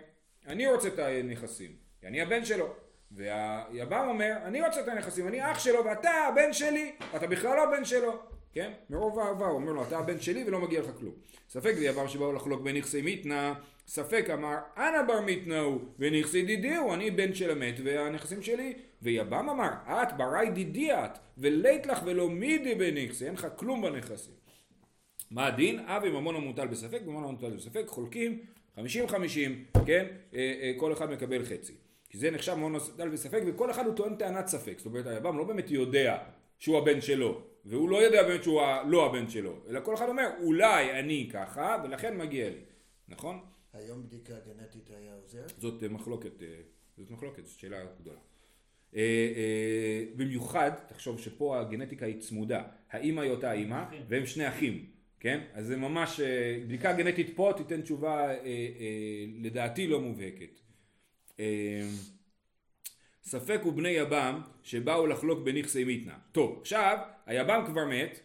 אני 0.47 0.67
רוצה 0.67 0.87
את 0.87 0.99
הנכסים, 0.99 1.71
אני 2.03 2.21
הבן 2.21 2.45
שלו. 2.45 2.73
והיבם 3.11 4.05
אומר, 4.07 4.33
אני 4.45 4.61
רוצה 4.61 4.79
את 4.79 4.87
הנכסים, 4.87 5.27
אני 5.27 5.51
אח 5.51 5.59
שלו 5.59 5.85
ואתה 5.85 6.11
הבן 6.11 6.53
שלי, 6.53 6.95
אתה 7.15 7.27
בכלל 7.27 7.55
לא 7.55 7.63
הבן 7.63 7.85
שלו. 7.85 8.19
כן? 8.53 8.71
מרוב 8.89 9.19
אהבה 9.19 9.45
הוא 9.45 9.55
אומר 9.55 9.71
לו, 9.71 9.83
אתה 9.83 9.97
הבן 9.97 10.19
שלי 10.19 10.43
ולא 10.47 10.59
מגיע 10.59 10.81
לך 10.81 10.89
כלום. 10.99 11.13
ספק 11.49 11.73
ויבם 11.77 12.07
שבאו 12.07 12.33
לחלוק 12.33 12.61
בנכסי 12.61 13.01
מיתנה, 13.01 13.53
ספק 13.87 14.29
אמר, 14.33 14.55
אנא 14.77 15.03
בר 15.07 15.21
מיתנה 15.21 15.59
הוא, 15.59 15.81
ונכסי 15.99 16.41
דידי 16.41 16.75
הוא, 16.75 16.93
אני 16.93 17.11
בן 17.11 17.33
של 17.33 17.51
המת 17.51 17.75
והנכסים 17.83 18.41
שלי. 18.41 18.73
ויבם 19.01 19.49
אמר, 19.49 19.69
את 19.87 20.17
ברי 20.17 20.49
דידי 20.49 20.93
את, 20.93 21.17
ולית 21.37 21.85
לך 21.85 21.99
ולא 22.05 22.29
מידי 22.29 22.75
בנכסי, 22.75 23.25
אין 23.25 23.33
לך 23.33 23.47
כלום 23.55 23.81
בנכסים. 23.81 24.33
מה 25.31 25.47
הדין? 25.47 25.79
אב 25.79 26.01
וממון 26.05 26.35
המוטל 26.35 26.67
בספק, 26.67 26.99
וממון 27.05 27.23
המוטל 27.23 27.49
בספק, 27.49 27.83
חולקים 27.87 28.39
50-50, 28.77 28.79
כן? 29.85 30.05
אה, 30.33 30.53
אה, 30.61 30.73
כל 30.77 30.93
אחד 30.93 31.11
מקבל 31.11 31.45
חצי. 31.45 31.73
כי 32.09 32.17
זה 32.17 32.31
נחשב 32.31 32.53
ממון 32.53 32.75
המוטל 32.75 33.09
בספק, 33.09 33.41
וכל 33.45 33.71
אחד 33.71 33.85
הוא 33.85 33.95
טוען 33.95 34.15
טענת 34.15 34.47
ספק. 34.47 34.73
זאת 34.77 34.85
אומרת, 34.85 35.07
היבם 35.07 35.37
לא 35.37 35.43
באמת 35.43 35.71
יודע 35.71 36.17
שהוא 36.59 36.77
הבן 36.77 37.01
שלו, 37.01 37.41
והוא 37.65 37.89
לא 37.89 37.97
יודע 37.97 38.23
באמת 38.23 38.43
שהוא 38.43 38.61
לא 38.87 39.05
הבן 39.05 39.29
שלו, 39.29 39.53
אלא 39.69 39.79
כל 39.79 39.93
אחד 39.93 40.09
אומר, 40.09 40.29
אולי 40.41 40.99
אני 40.99 41.29
ככה, 41.33 41.77
ולכן 41.83 42.17
מגיע 42.17 42.49
לי. 42.49 42.59
נכון? 43.07 43.39
היום 43.77 44.03
בדיקה 44.03 44.33
גנטית 44.47 44.89
היה 44.89 45.13
עוזר? 45.13 45.45
זאת 45.57 45.83
אה, 45.83 45.89
מחלוקת, 45.89 46.41
אה, 46.41 46.47
זאת 46.97 47.11
מחלוקת, 47.11 47.45
זאת 47.45 47.59
שאלה 47.59 47.85
גדולה. 48.01 48.19
אה, 48.95 50.03
במיוחד, 50.15 50.71
תחשוב 50.87 51.19
שפה 51.19 51.59
הגנטיקה 51.59 52.05
היא 52.05 52.21
צמודה, 52.21 52.63
האימא 52.91 53.21
היא 53.21 53.31
אותה 53.31 53.51
אימא. 53.51 53.83
והם 54.07 54.25
שני 54.25 54.47
אחים, 54.47 54.85
כן? 55.19 55.43
אז 55.53 55.67
זה 55.67 55.77
ממש, 55.77 56.19
בדיקה 56.65 56.93
גנטית 56.93 57.35
פה 57.35 57.51
תיתן 57.57 57.81
תשובה 57.81 58.33
לדעתי 59.41 59.87
לא 59.87 60.01
מובהקת. 60.01 60.59
ספק 63.23 63.59
הוא 63.63 63.73
בני 63.73 63.89
יבם 63.89 64.41
שבאו 64.63 65.07
לחלוק 65.07 65.39
בנכסי 65.43 65.83
מיתנה. 65.83 66.17
טוב, 66.31 66.57
עכשיו, 66.61 66.97
היבם 67.25 67.63
כבר 67.65 67.85
מת, 67.85 68.19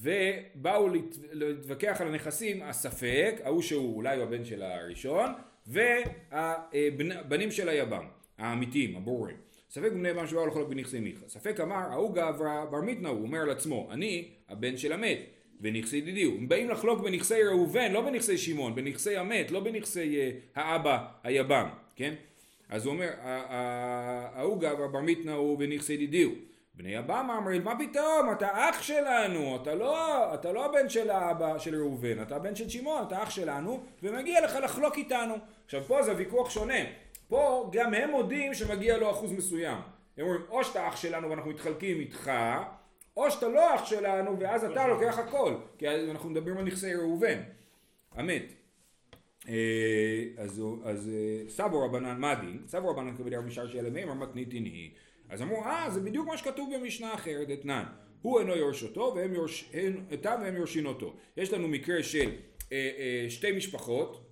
ובאו 0.00 0.88
להת- 0.88 1.18
להתווכח 1.32 1.96
על 2.00 2.08
הנכסים 2.08 2.62
הספק, 2.62 3.34
ההוא 3.44 3.62
שהוא 3.62 3.96
אולי 3.96 4.16
הוא 4.16 4.22
הבן 4.24 4.44
של 4.44 4.62
הראשון, 4.62 5.30
והבנים 5.66 7.50
של 7.50 7.68
היבם, 7.68 8.04
האמיתיים, 8.38 8.96
הברורים. 8.96 9.36
ספק 9.70 9.92
בני 9.92 10.08
יבם 10.08 10.26
שבאו 10.26 10.46
לחלוק 10.46 10.68
בנכסי 10.68 11.00
מיתנה. 11.00 11.28
ספק 11.28 11.60
אמר, 11.60 11.74
ההוא 11.76 12.14
גברא 12.14 12.64
בר 12.70 12.80
מיתנה 12.80 13.08
הוא, 13.08 13.22
אומר 13.22 13.38
על 13.38 13.50
עצמו, 13.50 13.88
אני 13.90 14.28
הבן 14.48 14.76
של 14.76 14.92
המת, 14.92 15.18
ונכסי 15.60 16.00
דידי. 16.00 16.24
הם 16.24 16.48
באים 16.48 16.70
לחלוק 16.70 17.00
בנכסי 17.00 17.42
ראובן, 17.42 17.92
לא 17.92 18.00
בנכסי 18.00 18.38
שמעון, 18.38 18.74
בנכסי 18.74 19.16
המת, 19.16 19.50
לא 19.50 19.60
בנכסי 19.60 20.16
אה, 20.20 20.30
האבא 20.54 21.06
היבם, 21.22 21.66
כן? 21.96 22.14
אז 22.68 22.86
הוא 22.86 22.94
אומר, 22.94 23.08
"ה- 23.20 23.42
ה- 23.48 24.28
ההוא 24.38 24.60
גברא 24.60 24.86
בר 24.86 25.00
מיתנה 25.00 25.32
הוא 25.32 25.56
ונכסי 25.60 25.96
דידי. 25.96 26.28
בני 26.76 26.98
אבם 26.98 27.30
אמרים, 27.38 27.64
מה 27.64 27.78
פתאום, 27.78 28.32
אתה 28.32 28.70
אח 28.70 28.82
שלנו, 28.82 29.56
אתה 29.62 29.74
לא, 29.74 30.34
אתה 30.34 30.52
לא 30.52 30.64
הבן 30.64 30.88
של 30.88 31.10
האבא 31.10 31.58
של 31.58 31.74
ראובן, 31.74 32.22
אתה 32.22 32.36
הבן 32.36 32.56
של 32.56 32.68
שמעון, 32.68 33.04
אתה 33.06 33.22
אח 33.22 33.30
שלנו, 33.30 33.84
ומגיע 34.02 34.44
לך 34.44 34.56
לחלוק 34.62 34.96
איתנו. 34.96 35.34
עכשיו 35.64 35.82
פה 35.84 36.02
זה 36.02 36.16
ויכוח 36.16 36.50
שונה, 36.50 36.78
פה 37.28 37.70
גם 37.72 37.94
הם 37.94 38.10
מודים 38.10 38.54
שמגיע 38.54 38.96
לו 38.96 39.10
אחוז 39.10 39.32
מסוים. 39.32 39.78
הם 40.16 40.26
אומרים, 40.26 40.42
או 40.48 40.64
שאתה 40.64 40.88
אח 40.88 40.96
שלנו 40.96 41.30
ואנחנו 41.30 41.50
מתחלקים 41.50 42.00
איתך, 42.00 42.30
או 43.16 43.30
שאתה 43.30 43.48
לא 43.48 43.74
אח 43.74 43.84
שלנו 43.84 44.40
ואז 44.40 44.64
אתה 44.64 44.86
לוקח 44.86 45.18
הכל, 45.18 45.54
כי 45.78 45.88
אנחנו 46.10 46.30
מדברים 46.30 46.58
על 46.58 46.64
נכסי 46.64 46.94
ראובן, 46.94 47.40
המת. 48.12 48.52
אה, 49.48 50.24
אז, 50.36 50.62
אה, 51.08 51.48
סבו 51.48 51.84
רבנן 51.84 52.20
מה 52.20 52.30
הדין? 52.30 52.62
סבו 52.66 52.88
רבנן 52.88 53.16
כבדי 53.16 53.36
רבי 53.36 53.50
שר 53.50 53.68
שאלה 53.68 53.90
מימר 53.90 54.14
מתניתין 54.14 54.64
היא. 54.64 54.90
אז 55.28 55.42
אמרו, 55.42 55.64
אה, 55.64 55.90
זה 55.90 56.00
בדיוק 56.00 56.26
מה 56.26 56.36
שכתוב 56.36 56.74
במשנה 56.74 57.14
אחרת, 57.14 57.48
אתנן. 57.50 57.84
הוא 58.22 58.40
אינו 58.40 58.56
יורש 58.56 58.82
אותו, 58.82 59.12
והם 59.16 59.34
יורש, 59.34 59.72
אותם 60.12 60.40
והם 60.42 60.56
יורשין 60.56 60.86
אותו. 60.86 61.14
יש 61.36 61.52
לנו 61.52 61.68
מקרה 61.68 62.02
של 62.02 62.30
אה, 62.72 62.90
אה, 62.98 63.30
שתי 63.30 63.52
משפחות, 63.52 64.26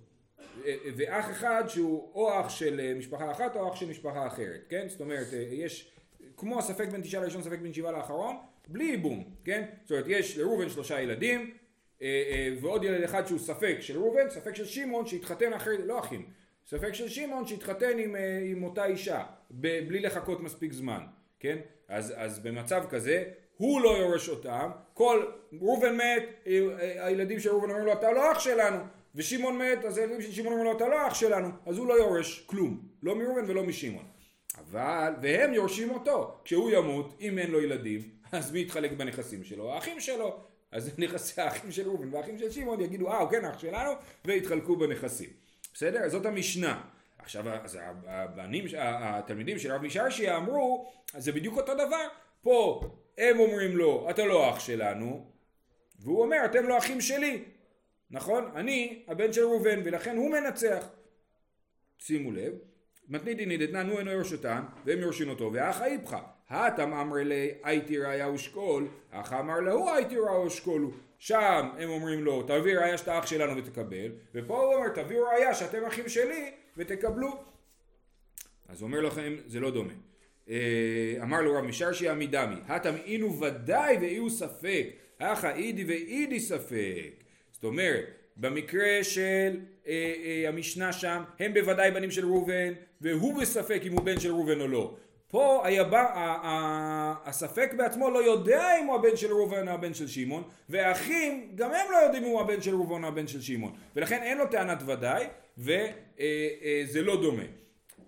אה, 0.65 0.75
ואח 0.95 1.31
אחד 1.31 1.63
שהוא 1.67 2.11
או 2.13 2.39
אח 2.41 2.49
של 2.49 2.79
אה, 2.79 2.93
משפחה 2.93 3.31
אחת 3.31 3.55
או 3.55 3.69
אח 3.69 3.75
של 3.75 3.89
משפחה 3.89 4.27
אחרת, 4.27 4.61
כן? 4.69 4.85
זאת 4.89 5.01
אומרת, 5.01 5.27
אה, 5.33 5.39
יש, 5.51 5.91
כמו 6.37 6.59
הספק 6.59 6.87
בין 6.87 7.01
תשעה 7.01 7.21
לראשון, 7.21 7.43
ספק 7.43 7.59
בין 7.59 7.73
שבעה 7.73 7.91
לאחרון, 7.91 8.35
בלי 8.67 8.83
ייבום, 8.83 9.23
כן? 9.43 9.65
זאת 9.83 9.91
אומרת, 9.91 10.05
יש 10.07 10.37
לראובן 10.37 10.69
שלושה 10.69 11.01
ילדים, 11.01 11.53
אה, 12.01 12.07
אה, 12.31 12.53
ועוד 12.61 12.83
ילד 12.83 13.03
אחד 13.03 13.27
שהוא 13.27 13.39
ספק 13.39 13.77
של 13.79 13.97
ראובן, 13.97 14.29
ספק 14.29 14.55
של 14.55 14.65
שמעון 14.65 15.05
שהתחתן 15.05 15.53
אחרי, 15.53 15.77
לא 15.85 15.99
אחים, 15.99 16.25
ספק 16.65 16.93
של 16.93 17.09
שמעון 17.09 17.47
שהתחתן 17.47 17.97
עם, 17.99 18.15
אה, 18.15 18.39
עם 18.51 18.63
אותה 18.63 18.85
אישה, 18.85 19.23
בלי 19.53 19.99
לחכות 19.99 20.39
מספיק 20.39 20.73
זמן, 20.73 21.01
כן? 21.39 21.57
אז, 21.87 22.13
אז 22.15 22.39
במצב 22.39 22.83
כזה, 22.89 23.23
הוא 23.57 23.81
לא 23.81 23.89
יורש 23.89 24.29
אותם, 24.29 24.69
כל, 24.93 25.25
ראובן 25.61 25.95
מת, 25.97 26.23
אה, 26.47 26.59
אה, 26.79 27.05
הילדים 27.05 27.39
של 27.39 27.49
ראובן 27.49 27.69
אומרים 27.69 27.85
לו, 27.85 27.93
אתה 27.93 28.11
לא 28.11 28.31
אח 28.31 28.39
שלנו, 28.39 28.77
ושמעון 29.15 29.57
מת, 29.57 29.85
אז 29.85 29.97
הילדים 29.97 30.21
של 30.21 30.31
שמעון 30.31 30.53
אומרים 30.53 30.71
לו, 30.71 30.77
אתה 30.77 30.87
לא 30.87 31.07
אח 31.07 31.13
שלנו, 31.13 31.49
אז 31.65 31.77
הוא 31.77 31.87
לא 31.87 31.93
יורש 31.93 32.43
כלום, 32.45 32.81
לא 33.03 33.15
מראובן 33.15 33.43
ולא 33.47 33.63
משמעון. 33.63 34.05
אבל, 34.57 35.13
והם 35.21 35.53
יורשים 35.53 35.91
אותו, 35.91 36.37
כשהוא 36.43 36.71
ימות, 36.71 37.17
אם 37.21 37.39
אין 37.39 37.51
לו 37.51 37.61
ילדים, 37.61 38.01
אז 38.31 38.51
מי 38.51 38.61
יתחלק 38.61 38.91
בנכסים 38.91 39.43
שלו? 39.43 39.73
האחים 39.73 39.99
שלו. 39.99 40.39
אז 40.71 40.91
נכסי 40.97 41.41
האחים 41.41 41.71
של 41.71 41.87
ראובן 41.87 42.13
והאחים 42.13 42.37
של 42.37 42.51
שמעון 42.51 42.81
יגידו, 42.81 43.11
אה, 43.11 43.17
הוא 43.17 43.29
כן 43.29 43.45
אח 43.45 43.59
שלנו, 43.59 43.91
ויתחלקו 44.25 44.75
בנכסים. 44.75 45.29
בסדר? 45.73 46.09
זאת 46.09 46.25
המשנה. 46.25 46.81
עכשיו, 47.23 47.43
אז 47.63 47.79
הבנים, 48.07 48.65
התלמידים 48.77 49.59
של 49.59 49.71
רב 49.71 49.81
משרשי 49.81 50.35
אמרו, 50.35 50.91
זה 51.17 51.31
בדיוק 51.31 51.57
אותו 51.57 51.73
דבר. 51.73 52.07
פה 52.41 52.81
הם 53.17 53.39
אומרים 53.39 53.77
לו, 53.77 54.07
אתה 54.09 54.25
לא 54.25 54.49
אח 54.49 54.59
שלנו, 54.59 55.25
והוא 55.99 56.21
אומר, 56.21 56.37
אתם 56.45 56.67
לא 56.67 56.77
אחים 56.77 57.01
שלי. 57.01 57.43
נכון? 58.11 58.51
אני 58.55 59.03
הבן 59.07 59.33
של 59.33 59.41
ראובן, 59.41 59.79
ולכן 59.85 60.17
הוא 60.17 60.31
מנצח. 60.31 60.89
שימו 61.99 62.31
לב, 62.31 62.53
מתנית 63.09 63.37
דינית 63.37 63.61
אתננו 63.61 63.99
אינו 63.99 64.11
יורשותן, 64.11 64.61
והם 64.85 64.99
יורשין 64.99 65.29
אותו, 65.29 65.53
והאח 65.53 65.81
האיפכא. 65.81 66.19
האטם 66.49 66.93
אמר 66.93 67.15
לי 67.15 67.51
הייתי 67.63 67.97
ראיה 67.97 68.29
ושקול, 68.29 68.87
האח 69.11 69.33
אמר 69.33 69.59
להוא 69.59 69.91
הייתי 69.91 70.17
ראיה 70.17 70.39
ושקולו. 70.39 70.91
שם 71.19 71.69
הם 71.77 71.89
אומרים 71.89 72.23
לו, 72.23 72.43
תביא 72.43 72.77
ראיה 72.77 72.97
שאתה 72.97 73.19
אח 73.19 73.25
שלנו 73.25 73.57
ותקבל, 73.57 74.11
ופה 74.35 74.57
הוא 74.57 74.73
אומר, 74.73 74.89
תביאו 74.89 75.25
ראיה 75.25 75.53
שאתם 75.53 75.85
אחים 75.85 76.09
שלי 76.09 76.51
ותקבלו. 76.77 77.43
אז 78.69 78.81
אומר 78.83 79.01
לכם, 79.01 79.33
זה 79.47 79.59
לא 79.59 79.71
דומה. 79.71 79.93
אה, 80.49 81.15
אמר 81.21 81.41
לו 81.41 81.53
רב 81.55 81.65
משרשי 81.65 82.09
עמידמי, 82.09 82.55
הטם 82.67 82.95
אינו 83.05 83.39
ודאי 83.39 83.97
ואיהו 83.97 84.29
ספק, 84.29 84.87
אחא 85.19 85.55
אידי 85.55 85.83
ואידי 85.83 86.39
ספק. 86.39 87.23
זאת 87.51 87.63
אומרת, 87.63 88.05
במקרה 88.37 89.03
של 89.03 89.59
אה, 89.87 90.13
אה, 90.23 90.49
המשנה 90.49 90.93
שם, 90.93 91.23
הם 91.39 91.53
בוודאי 91.53 91.91
בנים 91.91 92.11
של 92.11 92.25
ראובן, 92.25 92.73
והוא 93.01 93.41
בספק 93.41 93.81
אם 93.87 93.93
הוא 93.93 94.01
בן 94.01 94.19
של 94.19 94.29
ראובן 94.31 94.61
או 94.61 94.67
לא. 94.67 94.95
פה 95.27 95.61
היבא, 95.63 95.97
ה- 96.01 96.39
ה- 96.43 97.15
הספק 97.25 97.73
בעצמו 97.77 98.09
לא 98.09 98.23
יודע 98.25 98.79
אם 98.79 98.85
הוא 98.85 98.95
הבן 98.95 99.17
של 99.17 99.31
ראובן 99.33 99.67
או 99.67 99.73
הבן 99.73 99.93
של 99.93 100.07
שמעון, 100.07 100.43
והאחים 100.69 101.51
גם 101.55 101.71
הם 101.73 101.91
לא 101.91 101.97
יודעים 101.97 102.23
אם 102.23 102.29
הוא 102.29 102.41
הבן 102.41 102.61
של 102.61 102.75
ראובן 102.75 103.03
או 103.03 103.07
הבן 103.07 103.27
של 103.27 103.41
שמעון, 103.41 103.75
ולכן 103.95 104.23
אין 104.23 104.37
לו 104.37 104.47
טענת 104.47 104.77
ודאי, 104.85 105.27
וזה 105.57 107.01
לא 107.01 107.21
דומה. 107.21 107.43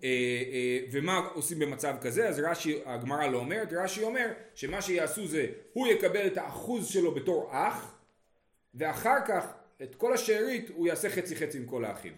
אה, 0.03 0.10
אה, 0.53 0.79
ומה 0.91 1.17
עושים 1.17 1.60
במצב 1.60 1.95
כזה? 2.01 2.27
אז 2.27 2.39
רש"י, 2.39 2.79
הגמרא 2.86 3.27
לא 3.27 3.38
אומרת, 3.38 3.73
רש"י 3.73 4.03
אומר 4.03 4.31
שמה 4.55 4.81
שיעשו 4.81 5.27
זה, 5.27 5.47
הוא 5.73 5.88
יקבל 5.88 6.27
את 6.27 6.38
האחוז 6.38 6.88
שלו 6.88 7.12
בתור 7.12 7.49
אח, 7.51 7.95
ואחר 8.75 9.17
כך 9.27 9.53
את 9.84 9.95
כל 9.95 10.13
השארית 10.13 10.69
הוא 10.69 10.88
יעשה 10.88 11.10
חצי 11.10 11.36
חצי 11.36 11.58
עם 11.58 11.65
כל 11.65 11.86
האחים. 11.86 12.13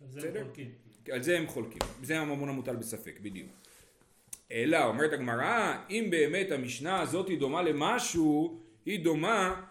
על 0.00 0.08
זה 0.10 0.20
בסדר? 0.20 0.40
הם 0.40 0.46
חולקים. 0.46 0.70
על 1.10 1.22
זה 1.22 1.38
הם 1.38 1.46
חולקים, 1.46 1.78
זה 2.02 2.18
הממון 2.18 2.48
המוטל 2.48 2.76
בספק, 2.76 3.20
בדיוק. 3.22 3.48
אלא, 4.52 4.84
אומרת 4.84 5.12
הגמרא, 5.12 5.76
אם 5.90 6.06
באמת 6.10 6.50
המשנה 6.50 7.00
הזאת 7.00 7.28
היא 7.28 7.38
דומה 7.38 7.62
למשהו, 7.62 8.60
היא 8.86 9.04
דומה 9.04 9.62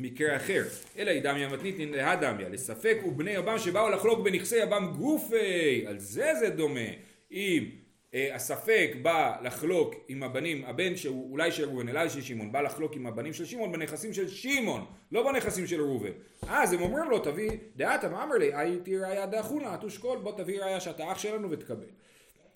למקרה 0.00 0.36
אחר. 0.36 0.62
אלא 0.98 1.10
היא 1.10 1.22
דמיה 1.22 1.48
מתניתין 1.48 1.92
להדמיה, 1.92 2.48
לספק 2.48 2.98
ובני 3.06 3.30
יבם 3.30 3.58
שבאו 3.58 3.90
לחלוק 3.90 4.24
בנכסי 4.24 4.56
יבם 4.56 4.92
גופי, 4.98 5.86
על 5.86 5.98
זה 5.98 6.32
זה 6.40 6.50
דומה. 6.50 6.90
אם 7.32 7.70
אה, 8.14 8.34
הספק 8.34 8.90
בא 9.02 9.36
לחלוק 9.42 9.94
עם 10.08 10.22
הבנים, 10.22 10.64
הבן 10.64 10.96
שהוא 10.96 11.32
אולי 11.32 11.52
של 11.52 11.64
ראובן, 11.64 11.88
אולי 11.88 12.10
של 12.10 12.22
שמעון, 12.22 12.52
בא 12.52 12.60
לחלוק 12.60 12.96
עם 12.96 13.06
הבנים 13.06 13.32
של 13.32 13.44
שמעון 13.44 13.72
בנכסים 13.72 14.12
של 14.12 14.28
שמעון, 14.28 14.84
לא 15.12 15.32
בנכסים 15.32 15.66
של 15.66 15.80
ראובן. 15.80 16.12
אז 16.48 16.72
הם 16.72 16.82
אומרים 16.82 17.10
לו, 17.10 17.18
תביא, 17.18 17.50
דעתה 17.76 18.08
מאמר 18.08 18.34
לי, 18.34 18.54
הייתי 18.54 18.96
ראיה 18.98 19.26
דאחונה, 19.26 19.76
תושקול, 19.76 20.18
בוא 20.18 20.32
תביא 20.36 20.62
ראיה 20.62 20.80
שאתה 20.80 21.12
אח 21.12 21.18
שלנו 21.18 21.50
ותקבל. 21.50 21.86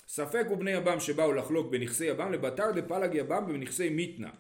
ספק 0.09 0.47
ובני 0.51 0.71
יבם 0.71 1.01
שבאו 1.01 1.33
לחלוק 1.33 1.71
בנכסי 1.71 2.05
יבם 2.05 2.33
לבתר 2.33 2.71
דפלג 2.71 3.15
יבם 3.15 3.45
בנכסי 3.47 3.89
מיתנה. 3.89 4.31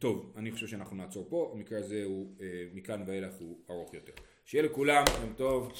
טוב, 0.00 0.32
אני 0.36 0.52
חושב 0.52 0.66
שאנחנו 0.66 0.96
נעצור 0.96 1.26
פה, 1.28 1.50
המקרה 1.54 1.78
הזה 1.78 2.02
הוא, 2.04 2.26
אה, 2.40 2.46
מכאן 2.74 3.02
ואילך 3.06 3.34
הוא 3.40 3.58
ארוך 3.70 3.94
יותר. 3.94 4.12
שיהיה 4.44 4.64
לכולם 4.64 5.04
יום 5.20 5.32
טוב. 5.36 5.72